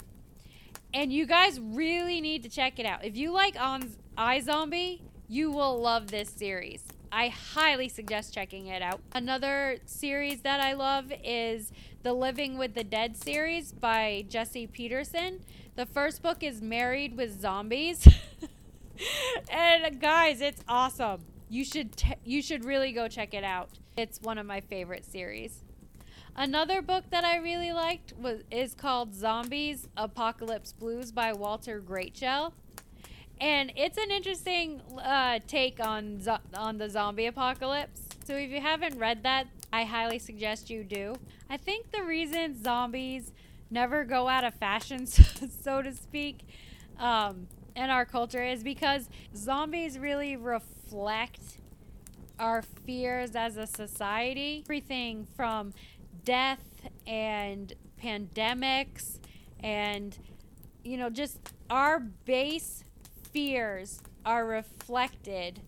and 0.95 1.13
you 1.13 1.27
guys 1.27 1.61
really 1.61 2.23
need 2.23 2.43
to 2.43 2.49
check 2.49 2.79
it 2.79 2.87
out. 2.87 3.05
If 3.05 3.19
you 3.19 3.33
like 3.33 3.61
on 3.61 3.93
iZombie, 4.17 5.03
you 5.29 5.51
will 5.51 5.79
love 5.79 6.07
this 6.07 6.31
series. 6.31 6.85
I 7.13 7.29
highly 7.29 7.91
suggest 7.91 8.33
checking 8.33 8.69
it 8.69 8.81
out. 8.81 9.03
Another 9.13 9.77
series 9.85 10.41
that 10.41 10.59
I 10.59 10.73
love 10.73 11.13
is 11.23 11.71
the 12.03 12.15
Living 12.15 12.57
with 12.57 12.73
the 12.73 12.83
Dead 12.83 13.15
series 13.15 13.73
by 13.73 14.25
Jesse 14.27 14.67
Petersen. 14.67 15.41
The 15.77 15.85
first 15.85 16.23
book 16.23 16.43
is 16.43 16.63
Married 16.63 17.15
with 17.15 17.39
Zombies. 17.39 18.09
and 19.51 20.01
guys, 20.01 20.41
it's 20.41 20.65
awesome. 20.67 21.21
You 21.51 21.67
should 21.67 21.91
you 22.25 22.41
should 22.41 22.65
really 22.65 22.93
go 22.93 23.07
check 23.07 23.35
it 23.35 23.45
out. 23.45 23.69
It's 23.99 24.19
one 24.23 24.39
of 24.39 24.47
my 24.47 24.63
favorite 24.63 25.05
series. 25.05 25.63
Another 26.37 26.81
book 26.83 27.05
that 27.11 27.25
I 27.25 27.37
really 27.37 27.73
liked 27.73 28.13
was 28.17 28.43
is 28.51 28.75
called 28.75 29.13
Xombies 29.13 29.89
Apocalypse 29.97 30.73
Blues 30.73 31.11
by 31.11 31.33
Walter 31.33 31.81
Greatshell. 31.81 32.53
And 33.41 33.73
it's 33.77 33.99
an 33.99 34.11
interesting 34.11 34.81
uh, 35.03 35.41
take 35.47 35.85
on 35.85 36.21
zo- 36.21 36.39
on 36.55 36.79
the 36.79 36.89
zombie 36.89 37.27
apocalypse. 37.27 38.03
So 38.25 38.35
if 38.37 38.51
you 38.51 38.61
haven't 38.61 38.99
read 38.99 39.23
that, 39.25 39.47
I 39.73 39.85
highly 39.85 40.19
suggest 40.19 40.71
you 40.71 40.85
do. 40.85 41.15
I 41.51 41.57
think 41.57 41.91
the 41.93 42.03
reason 42.03 42.63
zombies 42.63 43.33
never 43.71 44.05
go 44.05 44.29
out 44.29 44.45
of 44.45 44.55
fashion, 44.55 45.07
so 45.63 45.83
to 45.83 45.95
speak, 45.95 46.41
um, 46.99 47.47
in 47.77 47.91
our 47.91 48.05
culture 48.05 48.43
is 48.45 48.63
because 48.65 49.09
zombies 49.37 49.99
really 49.99 50.37
reflect 50.37 51.41
our 52.39 52.63
fears 52.63 53.35
as 53.35 53.57
a 53.57 53.67
society. 53.67 54.63
Everything 54.65 55.27
from 55.37 55.73
death 56.29 56.61
and 57.07 57.73
pandemics 58.05 59.19
and, 59.61 60.19
you 60.85 60.99
know, 60.99 61.09
just 61.09 61.39
our 61.71 61.99
base 61.99 62.85
fears 63.33 64.03
are 64.27 64.45
reflected 64.45 65.63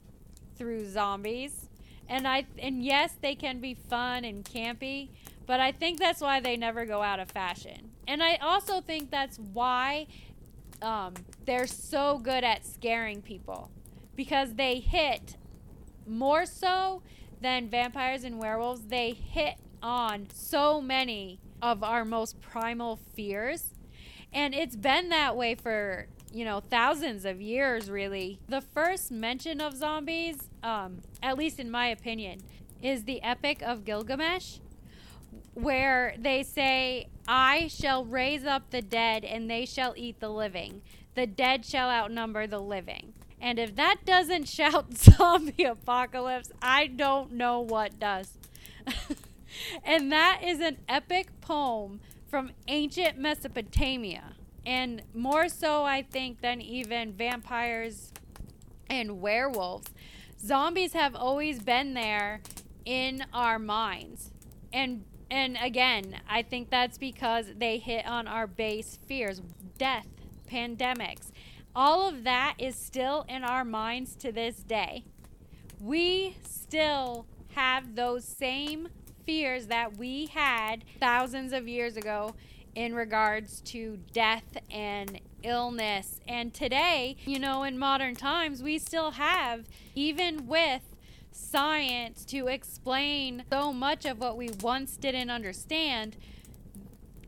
through 0.56 0.86
zombies. 0.86 1.70
And 2.10 2.28
I 2.28 2.44
and 2.58 2.84
yes, 2.84 3.14
they 3.22 3.34
can 3.34 3.60
be 3.60 3.72
fun 3.72 4.26
and 4.26 4.44
campy, 4.44 5.08
but 5.46 5.60
I 5.60 5.72
think 5.72 5.98
that's 5.98 6.20
why 6.20 6.40
they 6.40 6.58
never 6.58 6.84
go 6.84 7.00
out 7.00 7.20
of 7.20 7.30
fashion. 7.30 7.92
And 8.06 8.22
I 8.22 8.36
also 8.36 8.82
think 8.82 9.10
that's 9.10 9.38
why 9.38 10.08
um, 10.82 11.14
they're 11.46 11.66
so 11.66 12.18
good 12.18 12.44
at 12.44 12.66
scaring 12.66 13.22
people 13.22 13.70
because 14.14 14.56
they 14.56 14.78
hit 14.78 15.38
more 16.06 16.44
so 16.44 17.00
than 17.40 17.70
vampires 17.70 18.24
and 18.24 18.38
werewolves. 18.38 18.82
They 18.88 19.12
hit 19.12 19.54
on 19.82 20.28
so 20.32 20.80
many 20.80 21.40
of 21.62 21.82
our 21.82 22.04
most 22.04 22.40
primal 22.40 22.96
fears. 23.14 23.74
And 24.32 24.54
it's 24.54 24.76
been 24.76 25.08
that 25.08 25.36
way 25.36 25.54
for, 25.54 26.06
you 26.32 26.44
know, 26.44 26.60
thousands 26.60 27.24
of 27.24 27.40
years, 27.40 27.90
really. 27.90 28.40
The 28.48 28.60
first 28.60 29.10
mention 29.10 29.60
of 29.60 29.76
zombies, 29.76 30.48
um, 30.62 31.02
at 31.22 31.36
least 31.36 31.58
in 31.58 31.70
my 31.70 31.88
opinion, 31.88 32.40
is 32.82 33.04
the 33.04 33.22
Epic 33.22 33.62
of 33.62 33.84
Gilgamesh 33.84 34.58
where 35.54 36.14
they 36.18 36.42
say, 36.42 37.08
I 37.26 37.68
shall 37.68 38.04
raise 38.04 38.44
up 38.44 38.70
the 38.70 38.82
dead 38.82 39.24
and 39.24 39.50
they 39.50 39.66
shall 39.66 39.94
eat 39.96 40.20
the 40.20 40.30
living. 40.30 40.82
The 41.14 41.26
dead 41.26 41.64
shall 41.64 41.90
outnumber 41.90 42.46
the 42.46 42.60
living. 42.60 43.12
And 43.40 43.58
if 43.58 43.74
that 43.76 43.98
doesn't 44.04 44.44
shout 44.48 44.96
zombie 44.96 45.64
apocalypse, 45.64 46.52
I 46.62 46.86
don't 46.86 47.32
know 47.32 47.60
what 47.60 47.98
does. 47.98 48.32
and 49.84 50.10
that 50.12 50.40
is 50.44 50.60
an 50.60 50.78
epic 50.88 51.40
poem 51.40 52.00
from 52.28 52.52
ancient 52.68 53.18
Mesopotamia. 53.18 54.36
And 54.64 55.02
more 55.14 55.48
so, 55.48 55.84
I 55.84 56.02
think, 56.02 56.42
than 56.42 56.60
even 56.60 57.12
vampires 57.12 58.12
and 58.88 59.20
werewolves. 59.20 59.90
Zombies 60.38 60.92
have 60.92 61.14
always 61.14 61.60
been 61.60 61.94
there 61.94 62.40
in 62.84 63.24
our 63.32 63.58
minds. 63.58 64.30
And 64.72 65.04
and 65.30 65.56
again, 65.62 66.20
I 66.28 66.42
think 66.42 66.70
that's 66.70 66.98
because 66.98 67.46
they 67.56 67.78
hit 67.78 68.04
on 68.04 68.26
our 68.26 68.48
base 68.48 68.98
fears 69.06 69.40
death, 69.78 70.08
pandemics. 70.50 71.30
All 71.74 72.08
of 72.08 72.24
that 72.24 72.54
is 72.58 72.74
still 72.74 73.24
in 73.28 73.44
our 73.44 73.64
minds 73.64 74.16
to 74.16 74.32
this 74.32 74.56
day. 74.56 75.04
We 75.80 76.36
still 76.42 77.26
have 77.54 77.94
those 77.94 78.24
same 78.24 78.88
fears 79.26 79.66
that 79.66 79.96
we 79.96 80.26
had 80.26 80.84
thousands 80.98 81.52
of 81.52 81.68
years 81.68 81.96
ago 81.96 82.34
in 82.74 82.94
regards 82.94 83.60
to 83.60 83.98
death 84.12 84.56
and 84.70 85.20
illness. 85.42 86.20
And 86.28 86.52
today, 86.54 87.16
you 87.26 87.38
know, 87.38 87.62
in 87.62 87.78
modern 87.78 88.14
times, 88.14 88.62
we 88.62 88.78
still 88.78 89.12
have, 89.12 89.66
even 89.94 90.46
with 90.46 90.82
science 91.32 92.24
to 92.26 92.48
explain 92.48 93.44
so 93.50 93.72
much 93.72 94.04
of 94.04 94.18
what 94.18 94.36
we 94.36 94.50
once 94.60 94.96
didn't 94.96 95.30
understand, 95.30 96.16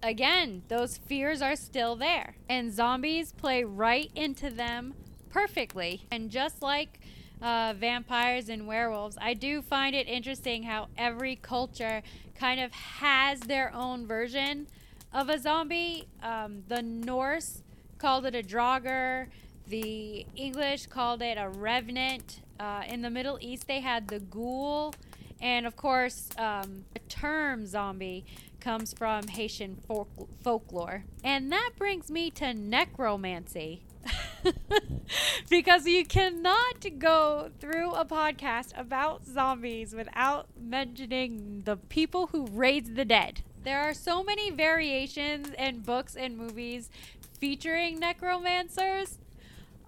again, 0.02 0.62
those 0.68 0.98
fears 0.98 1.42
are 1.42 1.56
still 1.56 1.96
there. 1.96 2.36
And 2.48 2.72
zombies 2.72 3.32
play 3.32 3.64
right 3.64 4.10
into 4.14 4.50
them 4.50 4.94
perfectly. 5.30 6.06
And 6.10 6.30
just 6.30 6.62
like 6.62 7.00
uh, 7.42 7.74
vampires 7.76 8.48
and 8.48 8.66
werewolves, 8.66 9.18
I 9.20 9.34
do 9.34 9.62
find 9.62 9.94
it 9.94 10.08
interesting 10.08 10.62
how 10.62 10.88
every 10.96 11.36
culture 11.36 12.02
kind 12.34 12.60
of 12.60 12.72
has 12.72 13.40
their 13.40 13.74
own 13.74 14.06
version 14.06 14.68
of 15.12 15.28
a 15.28 15.38
zombie. 15.38 16.06
Um, 16.22 16.62
the 16.68 16.82
Norse 16.82 17.62
called 17.98 18.26
it 18.26 18.34
a 18.34 18.42
Draugr. 18.42 19.26
The 19.66 20.26
English 20.36 20.86
called 20.86 21.22
it 21.22 21.36
a 21.38 21.48
revenant. 21.48 22.40
Uh, 22.58 22.82
in 22.86 23.02
the 23.02 23.10
Middle 23.10 23.38
East, 23.40 23.66
they 23.66 23.80
had 23.80 24.08
the 24.08 24.20
ghoul. 24.20 24.94
And 25.40 25.66
of 25.66 25.76
course, 25.76 26.28
um, 26.38 26.84
the 26.94 27.00
term 27.08 27.66
zombie 27.66 28.24
comes 28.60 28.92
from 28.92 29.26
Haitian 29.26 29.76
folk- 29.88 30.28
folklore. 30.42 31.04
And 31.24 31.50
that 31.50 31.70
brings 31.76 32.10
me 32.10 32.30
to 32.32 32.54
necromancy. 32.54 33.82
because 35.50 35.86
you 35.86 36.04
cannot 36.04 36.98
go 36.98 37.50
through 37.60 37.92
a 37.92 38.04
podcast 38.04 38.78
about 38.78 39.26
zombies 39.26 39.94
without 39.94 40.46
mentioning 40.60 41.62
the 41.64 41.76
people 41.76 42.28
who 42.28 42.46
raise 42.46 42.94
the 42.94 43.04
dead. 43.04 43.42
There 43.64 43.80
are 43.80 43.94
so 43.94 44.24
many 44.24 44.50
variations 44.50 45.50
in 45.56 45.80
books 45.80 46.16
and 46.16 46.36
movies 46.36 46.90
featuring 47.38 47.98
necromancers. 48.00 49.18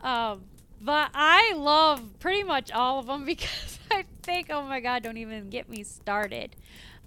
Um, 0.02 0.42
but 0.80 1.10
I 1.14 1.54
love 1.56 2.18
pretty 2.20 2.42
much 2.42 2.70
all 2.70 2.98
of 2.98 3.06
them 3.06 3.24
because 3.26 3.78
I 3.90 4.04
think, 4.22 4.48
oh 4.50 4.62
my 4.62 4.80
god, 4.80 5.02
don't 5.02 5.16
even 5.16 5.50
get 5.50 5.68
me 5.68 5.82
started 5.82 6.56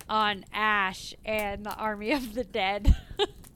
on 0.09 0.45
Ash 0.53 1.13
and 1.25 1.65
the 1.65 1.75
Army 1.75 2.11
of 2.11 2.33
the 2.33 2.43
Dead. 2.43 2.95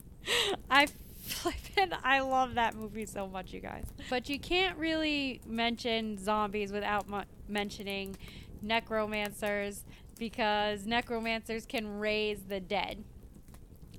I 0.70 0.86
flippin' 1.32 1.94
I 2.04 2.20
love 2.20 2.54
that 2.54 2.74
movie 2.74 3.06
so 3.06 3.26
much, 3.26 3.52
you 3.52 3.60
guys. 3.60 3.86
But 4.10 4.28
you 4.28 4.38
can't 4.38 4.76
really 4.78 5.40
mention 5.46 6.18
zombies 6.18 6.72
without 6.72 7.06
mentioning 7.48 8.16
necromancers 8.62 9.84
because 10.18 10.86
necromancers 10.86 11.66
can 11.66 11.98
raise 11.98 12.42
the 12.42 12.60
dead. 12.60 13.04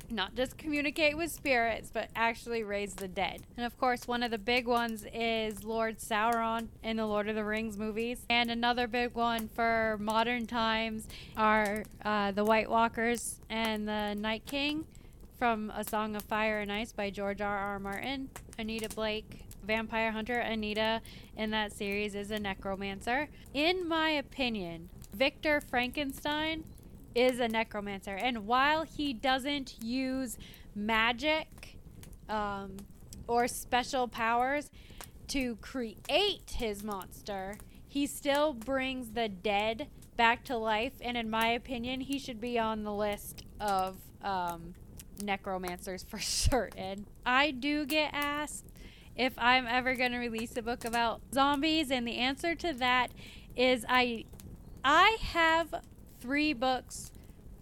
Not 0.10 0.36
just 0.36 0.58
communicate 0.58 1.18
with 1.18 1.32
spirits, 1.32 1.90
but 1.92 2.10
actually 2.16 2.64
raise 2.64 2.94
the 2.94 3.08
dead. 3.08 3.44
And 3.58 3.66
of 3.66 3.78
course, 3.80 4.08
one 4.08 4.22
of 4.22 4.32
the 4.32 4.38
big 4.38 4.68
ones 4.68 5.06
is 5.12 5.64
Lord 5.64 5.98
Sauron 5.98 6.68
in 6.84 6.98
the 6.98 7.06
Lord 7.06 7.30
of 7.30 7.36
the 7.36 7.44
Rings 7.44 7.78
movies. 7.78 8.24
And 8.30 8.52
another 8.52 8.88
big 8.88 9.16
one 9.16 9.48
for 9.48 9.98
modern 10.00 10.46
times 10.46 11.08
are 11.36 11.84
uh, 12.06 12.32
the 12.32 12.44
White 12.44 12.70
Walkers 12.70 13.40
and 13.50 13.88
the 13.88 14.14
Night 14.14 14.46
King 14.46 14.86
from 15.38 15.72
A 15.76 15.84
Song 15.84 16.16
of 16.16 16.24
Fire 16.24 16.60
and 16.60 16.72
Ice 16.72 16.92
by 16.92 17.10
George 17.10 17.42
R. 17.42 17.58
R. 17.58 17.80
Martin. 17.80 18.30
Anita 18.58 18.90
Blake, 18.90 19.46
vampire 19.64 20.12
hunter 20.12 20.40
Anita 20.40 21.02
in 21.36 21.52
that 21.52 21.74
series, 21.74 22.16
is 22.16 22.32
a 22.32 22.40
necromancer. 22.40 23.30
In 23.54 23.88
my 23.88 24.10
opinion, 24.12 24.90
Victor 25.14 25.62
Frankenstein 25.62 26.64
is 27.16 27.40
a 27.40 27.48
necromancer. 27.48 28.16
And 28.16 28.46
while 28.48 28.84
he 28.84 29.14
doesn't 29.14 29.82
use 29.84 30.38
magic 30.76 31.78
um, 32.30 32.78
or 33.28 33.48
special 33.48 34.08
powers 34.08 34.70
to 35.30 35.56
create 35.58 36.56
his 36.58 36.84
monster, 36.84 37.58
he 37.88 38.08
still 38.08 38.54
brings 38.54 39.12
the 39.12 39.30
dead 39.30 39.88
back 40.16 40.44
to 40.46 40.58
life. 40.58 40.94
And 41.02 41.18
in 41.18 41.30
my 41.30 41.48
opinion, 41.48 42.02
he 42.02 42.20
should 42.20 42.42
be 42.42 42.58
on 42.58 42.84
the 42.84 42.94
list 42.94 43.44
of 43.60 43.98
um, 44.24 44.74
necromancers 45.22 46.04
for 46.04 46.20
certain. 46.20 47.06
I 47.26 47.52
do 47.52 47.86
get 47.86 48.12
asked 48.14 48.66
if 49.16 49.34
I'm 49.38 49.68
ever 49.68 49.96
going 49.96 50.12
to 50.12 50.18
release 50.18 50.58
a 50.58 50.62
book 50.62 50.86
about 50.86 51.22
zombies, 51.34 51.92
and 51.92 52.08
the 52.08 52.18
answer 52.18 52.56
to 52.56 52.74
that 52.74 53.12
is 53.56 53.86
I 53.88 54.26
I 54.84 55.18
have 55.22 55.74
three 56.20 56.54
books 56.54 57.12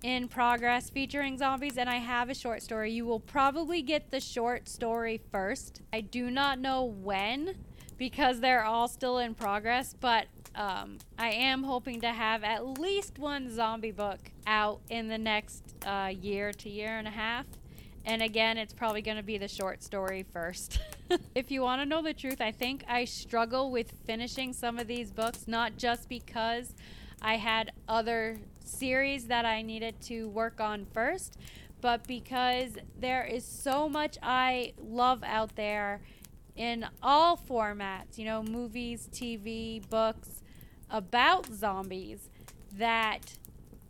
in 0.04 0.28
progress 0.28 0.90
featuring 0.90 1.38
zombies 1.38 1.78
and 1.78 1.90
I 1.90 1.98
have 1.98 2.30
a 2.30 2.34
short 2.34 2.64
story. 2.64 2.92
You 2.92 3.06
will 3.06 3.20
probably 3.20 3.82
get 3.82 4.10
the 4.10 4.20
short 4.20 4.68
story 4.68 5.22
first. 5.32 5.82
I 5.94 6.02
do 6.02 6.32
not 6.32 6.60
know 6.60 6.84
when 6.84 7.56
because 7.98 8.40
they're 8.40 8.64
all 8.64 8.88
still 8.88 9.20
in 9.20 9.36
progress, 9.36 9.96
but 10.00 10.26
um, 10.56 10.98
I 11.18 11.30
am 11.32 11.64
hoping 11.64 12.02
to 12.02 12.10
have 12.10 12.44
at 12.44 12.80
least 12.80 13.18
one 13.18 13.54
zombie 13.54 13.92
book 13.92 14.20
out 14.46 14.82
in 14.90 15.08
the 15.08 15.18
next 15.18 15.64
uh, 15.86 16.12
year 16.20 16.52
to 16.54 16.70
year 16.70 16.98
and 16.98 17.08
a 17.08 17.12
half. 17.12 17.46
And 18.06 18.22
again, 18.22 18.58
it's 18.58 18.74
probably 18.74 19.02
going 19.02 19.18
to 19.18 19.24
be 19.24 19.38
the 19.38 19.48
short 19.48 19.84
story 19.84 20.26
first. 20.34 20.80
if 21.36 21.52
you 21.52 21.62
want 21.62 21.82
to 21.82 21.86
know 21.86 22.02
the 22.02 22.14
truth, 22.14 22.42
I 22.42 22.52
think 22.52 22.84
I 22.88 23.06
struggle 23.06 23.72
with 23.72 23.94
finishing 24.06 24.54
some 24.54 24.80
of 24.80 24.88
these 24.88 25.12
books, 25.12 25.48
not 25.48 25.78
just 25.78 26.10
because 26.10 26.74
I 27.22 27.38
had 27.38 27.72
other 27.88 28.40
series 28.66 29.28
that 29.28 29.46
I 29.46 29.62
needed 29.62 30.02
to 30.02 30.28
work 30.30 30.60
on 30.60 30.86
first, 30.94 31.38
but 31.80 32.08
because 32.08 32.74
there 33.00 33.24
is 33.24 33.46
so 33.46 33.88
much 33.88 34.18
I 34.22 34.74
love 34.80 35.24
out 35.24 35.56
there 35.56 36.02
in 36.56 36.86
all 37.02 37.38
formats, 37.38 38.18
you 38.18 38.26
know, 38.26 38.44
movies, 38.44 39.08
TV, 39.12 39.88
books 39.90 40.41
about 40.92 41.48
zombies 41.48 42.30
that 42.78 43.38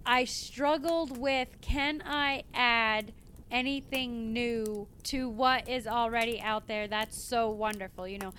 I 0.05 0.25
struggled 0.25 1.17
with 1.17 1.49
can 1.61 2.01
I 2.05 2.43
add 2.53 3.13
anything 3.51 4.31
new 4.31 4.87
to 5.03 5.27
what 5.27 5.67
is 5.67 5.85
already 5.85 6.39
out 6.39 6.67
there 6.67 6.87
that's 6.87 7.21
so 7.21 7.49
wonderful, 7.49 8.07
you 8.07 8.17
know? 8.17 8.33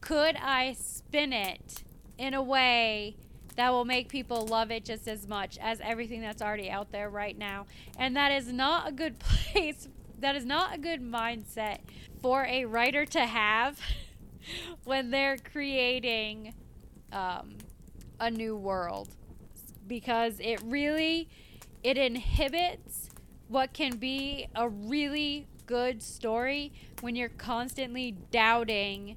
Could 0.00 0.36
I 0.36 0.74
spin 0.74 1.32
it 1.32 1.84
in 2.18 2.34
a 2.34 2.42
way 2.42 3.16
that 3.56 3.70
will 3.70 3.84
make 3.84 4.08
people 4.08 4.46
love 4.46 4.70
it 4.70 4.84
just 4.84 5.06
as 5.06 5.28
much 5.28 5.58
as 5.60 5.80
everything 5.80 6.20
that's 6.20 6.40
already 6.40 6.70
out 6.70 6.90
there 6.90 7.10
right 7.10 7.36
now. 7.36 7.66
And 7.98 8.16
that 8.16 8.32
is 8.32 8.52
not 8.52 8.88
a 8.88 8.92
good 8.92 9.18
place, 9.18 9.88
that 10.20 10.36
is 10.36 10.44
not 10.44 10.74
a 10.74 10.78
good 10.78 11.02
mindset 11.02 11.78
for 12.20 12.44
a 12.44 12.64
writer 12.64 13.04
to 13.06 13.26
have 13.26 13.78
when 14.84 15.10
they're 15.10 15.36
creating 15.36 16.54
um, 17.12 17.56
a 18.22 18.30
new 18.30 18.56
world 18.56 19.08
because 19.88 20.38
it 20.38 20.62
really 20.64 21.28
it 21.82 21.98
inhibits 21.98 23.10
what 23.48 23.72
can 23.72 23.96
be 23.96 24.46
a 24.54 24.68
really 24.68 25.48
good 25.66 26.00
story 26.00 26.72
when 27.00 27.16
you're 27.16 27.28
constantly 27.28 28.12
doubting 28.30 29.16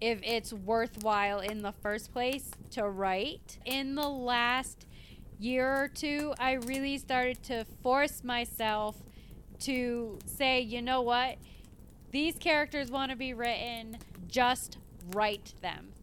if 0.00 0.20
it's 0.22 0.52
worthwhile 0.52 1.40
in 1.40 1.62
the 1.62 1.72
first 1.72 2.12
place 2.12 2.52
to 2.70 2.88
write. 2.88 3.58
In 3.64 3.96
the 3.96 4.08
last 4.08 4.86
year 5.40 5.66
or 5.66 5.88
two, 5.88 6.32
I 6.38 6.52
really 6.52 6.98
started 6.98 7.42
to 7.44 7.64
force 7.82 8.22
myself 8.22 8.94
to 9.60 10.20
say, 10.24 10.60
you 10.60 10.82
know 10.82 11.02
what? 11.02 11.38
These 12.12 12.36
characters 12.36 12.92
want 12.92 13.10
to 13.10 13.16
be 13.16 13.34
written, 13.34 13.98
just 14.28 14.78
write 15.12 15.54
them. 15.62 15.95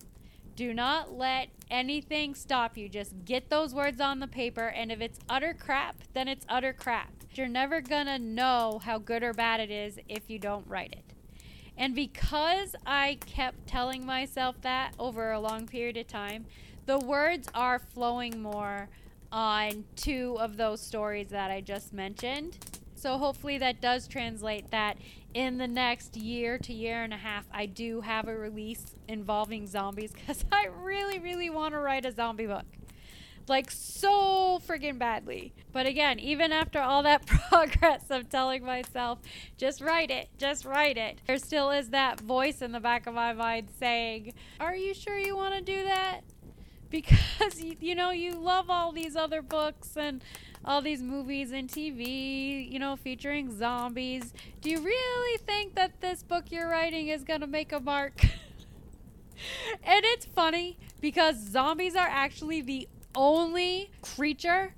Do 0.55 0.73
not 0.73 1.17
let 1.17 1.49
anything 1.71 2.35
stop 2.35 2.77
you. 2.77 2.87
Just 2.87 3.25
get 3.25 3.49
those 3.49 3.73
words 3.73 3.99
on 3.99 4.19
the 4.19 4.27
paper, 4.27 4.67
and 4.67 4.91
if 4.91 5.01
it's 5.01 5.19
utter 5.27 5.55
crap, 5.57 5.95
then 6.13 6.27
it's 6.27 6.45
utter 6.47 6.73
crap. 6.73 7.11
You're 7.33 7.47
never 7.47 7.81
gonna 7.81 8.19
know 8.19 8.79
how 8.83 8.99
good 8.99 9.23
or 9.23 9.33
bad 9.33 9.59
it 9.59 9.71
is 9.71 9.97
if 10.07 10.29
you 10.29 10.37
don't 10.37 10.67
write 10.67 10.93
it. 10.93 11.03
And 11.75 11.95
because 11.95 12.75
I 12.85 13.17
kept 13.25 13.65
telling 13.65 14.05
myself 14.05 14.61
that 14.61 14.93
over 14.99 15.31
a 15.31 15.39
long 15.39 15.65
period 15.65 15.97
of 15.97 16.07
time, 16.07 16.45
the 16.85 16.99
words 16.99 17.47
are 17.55 17.79
flowing 17.79 18.41
more 18.41 18.89
on 19.31 19.85
two 19.95 20.37
of 20.39 20.57
those 20.57 20.79
stories 20.79 21.29
that 21.29 21.49
I 21.49 21.61
just 21.61 21.91
mentioned. 21.91 22.57
So 23.03 23.17
hopefully 23.17 23.57
that 23.57 23.81
does 23.81 24.07
translate 24.07 24.71
that 24.71 24.97
in 25.33 25.57
the 25.57 25.67
next 25.67 26.15
year 26.15 26.57
to 26.59 26.73
year 26.73 27.03
and 27.03 27.13
a 27.13 27.17
half, 27.17 27.43
I 27.51 27.65
do 27.65 27.99
have 27.99 28.29
a 28.29 28.33
release 28.33 28.95
involving 29.09 29.67
zombies 29.67 30.11
because 30.13 30.45
I 30.53 30.67
really, 30.73 31.19
really 31.19 31.49
want 31.49 31.73
to 31.73 31.79
write 31.79 32.05
a 32.05 32.13
zombie 32.13 32.45
book 32.45 32.63
like 33.49 33.69
so 33.71 34.61
friggin' 34.65 34.97
badly. 34.97 35.53
But 35.73 35.85
again, 35.85 36.17
even 36.17 36.53
after 36.53 36.79
all 36.79 37.03
that 37.03 37.25
progress 37.49 38.05
of 38.09 38.29
telling 38.29 38.63
myself, 38.63 39.19
just 39.57 39.81
write 39.81 40.09
it, 40.09 40.29
just 40.37 40.63
write 40.63 40.97
it, 40.97 41.19
there 41.27 41.37
still 41.39 41.71
is 41.71 41.89
that 41.89 42.21
voice 42.21 42.61
in 42.61 42.71
the 42.71 42.79
back 42.79 43.05
of 43.05 43.13
my 43.13 43.33
mind 43.33 43.67
saying, 43.77 44.33
Are 44.61 44.77
you 44.77 44.93
sure 44.93 45.19
you 45.19 45.35
want 45.35 45.55
to 45.55 45.61
do 45.61 45.83
that? 45.83 46.21
Because, 46.93 47.59
you 47.81 47.95
know, 47.95 48.11
you 48.11 48.33
love 48.33 48.69
all 48.69 48.91
these 48.91 49.15
other 49.15 49.41
books 49.41 49.97
and 49.97 50.23
all 50.63 50.79
these 50.81 51.01
movies 51.01 51.51
and 51.51 51.67
TV, 51.67 52.71
you 52.71 52.77
know, 52.77 52.95
featuring 52.95 53.51
zombies. 53.57 54.31
Do 54.61 54.69
you 54.69 54.79
really 54.79 55.37
think 55.39 55.73
that 55.73 55.99
this 56.01 56.21
book 56.21 56.51
you're 56.51 56.69
writing 56.69 57.07
is 57.07 57.23
going 57.23 57.41
to 57.41 57.47
make 57.47 57.71
a 57.71 57.79
mark? 57.79 58.23
and 59.83 60.05
it's 60.05 60.27
funny 60.27 60.77
because 61.01 61.35
zombies 61.35 61.95
are 61.95 62.07
actually 62.07 62.61
the 62.61 62.87
only 63.15 63.89
creature 64.03 64.75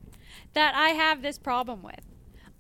that 0.54 0.74
I 0.74 0.90
have 0.90 1.22
this 1.22 1.38
problem 1.38 1.84
with. 1.84 2.00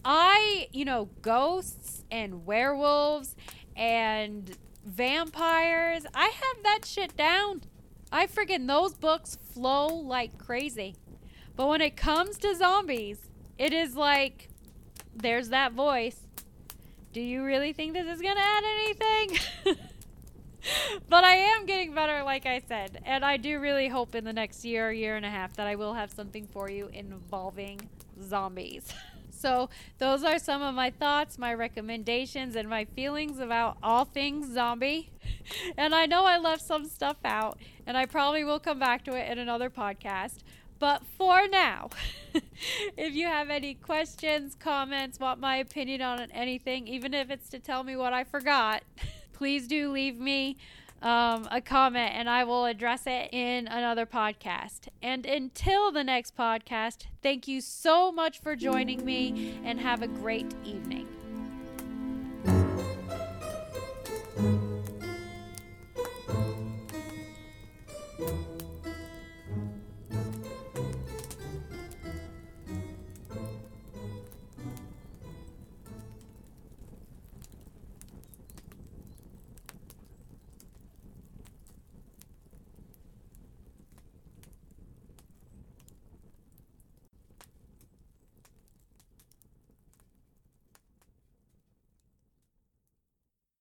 I, 0.03 0.67
you 0.73 0.83
know, 0.83 1.07
ghosts 1.21 2.03
and 2.11 2.45
werewolves 2.45 3.37
and 3.73 4.57
vampires, 4.85 6.05
I 6.13 6.25
have 6.25 6.63
that 6.63 6.81
shit 6.83 7.15
down. 7.15 7.61
I 8.15 8.27
freaking, 8.27 8.65
those 8.65 8.93
books 8.93 9.37
flow 9.51 9.87
like 9.87 10.37
crazy. 10.37 10.95
But 11.57 11.67
when 11.67 11.81
it 11.81 11.97
comes 11.97 12.37
to 12.37 12.55
zombies, 12.55 13.19
it 13.57 13.73
is 13.73 13.97
like, 13.97 14.47
there's 15.13 15.49
that 15.49 15.73
voice. 15.73 16.15
Do 17.11 17.19
you 17.19 17.43
really 17.43 17.73
think 17.73 17.91
this 17.91 18.07
is 18.07 18.21
going 18.21 18.37
to 18.37 18.41
add 18.41 18.63
anything? 18.63 19.75
but 21.09 21.25
I 21.25 21.35
am 21.35 21.65
getting 21.65 21.93
better, 21.93 22.23
like 22.23 22.45
I 22.45 22.61
said. 22.65 23.01
And 23.05 23.25
I 23.25 23.35
do 23.35 23.59
really 23.59 23.89
hope 23.89 24.15
in 24.15 24.23
the 24.23 24.31
next 24.31 24.63
year, 24.63 24.93
year 24.93 25.17
and 25.17 25.25
a 25.25 25.29
half, 25.29 25.57
that 25.57 25.67
I 25.67 25.75
will 25.75 25.93
have 25.93 26.09
something 26.09 26.47
for 26.47 26.69
you 26.69 26.89
involving 26.93 27.81
zombies. 28.23 28.93
So, 29.37 29.69
those 29.97 30.23
are 30.23 30.39
some 30.39 30.61
of 30.61 30.73
my 30.73 30.89
thoughts, 30.89 31.37
my 31.37 31.53
recommendations, 31.53 32.55
and 32.55 32.69
my 32.69 32.85
feelings 32.85 33.39
about 33.39 33.77
all 33.83 34.05
things 34.05 34.53
zombie. 34.53 35.11
And 35.77 35.93
I 35.93 36.07
know 36.07 36.25
I 36.25 36.37
left 36.37 36.63
some 36.63 36.85
stuff 36.85 37.17
out, 37.23 37.59
and 37.85 37.95
I 37.95 38.05
probably 38.07 38.43
will 38.43 38.59
come 38.59 38.79
back 38.79 39.03
to 39.05 39.15
it 39.15 39.31
in 39.31 39.37
another 39.37 39.69
podcast. 39.69 40.39
But 40.79 41.03
for 41.17 41.47
now, 41.47 41.89
if 42.97 43.13
you 43.13 43.27
have 43.27 43.49
any 43.49 43.75
questions, 43.75 44.55
comments, 44.55 45.19
want 45.19 45.39
my 45.39 45.57
opinion 45.57 46.01
on 46.01 46.19
anything, 46.31 46.87
even 46.87 47.13
if 47.13 47.29
it's 47.29 47.49
to 47.49 47.59
tell 47.59 47.83
me 47.83 47.95
what 47.95 48.13
I 48.13 48.23
forgot, 48.23 48.83
please 49.33 49.67
do 49.67 49.91
leave 49.91 50.19
me 50.19 50.57
um, 51.01 51.47
a 51.51 51.61
comment 51.61 52.13
and 52.15 52.29
I 52.29 52.43
will 52.43 52.65
address 52.65 53.03
it 53.05 53.29
in 53.31 53.67
another 53.67 54.05
podcast. 54.05 54.87
And 55.01 55.25
until 55.25 55.91
the 55.91 56.03
next 56.03 56.35
podcast, 56.35 57.05
thank 57.21 57.47
you 57.47 57.61
so 57.61 58.11
much 58.11 58.39
for 58.39 58.55
joining 58.55 59.05
me 59.05 59.59
and 59.63 59.79
have 59.79 60.01
a 60.01 60.07
great 60.07 60.53
evening. 60.63 60.94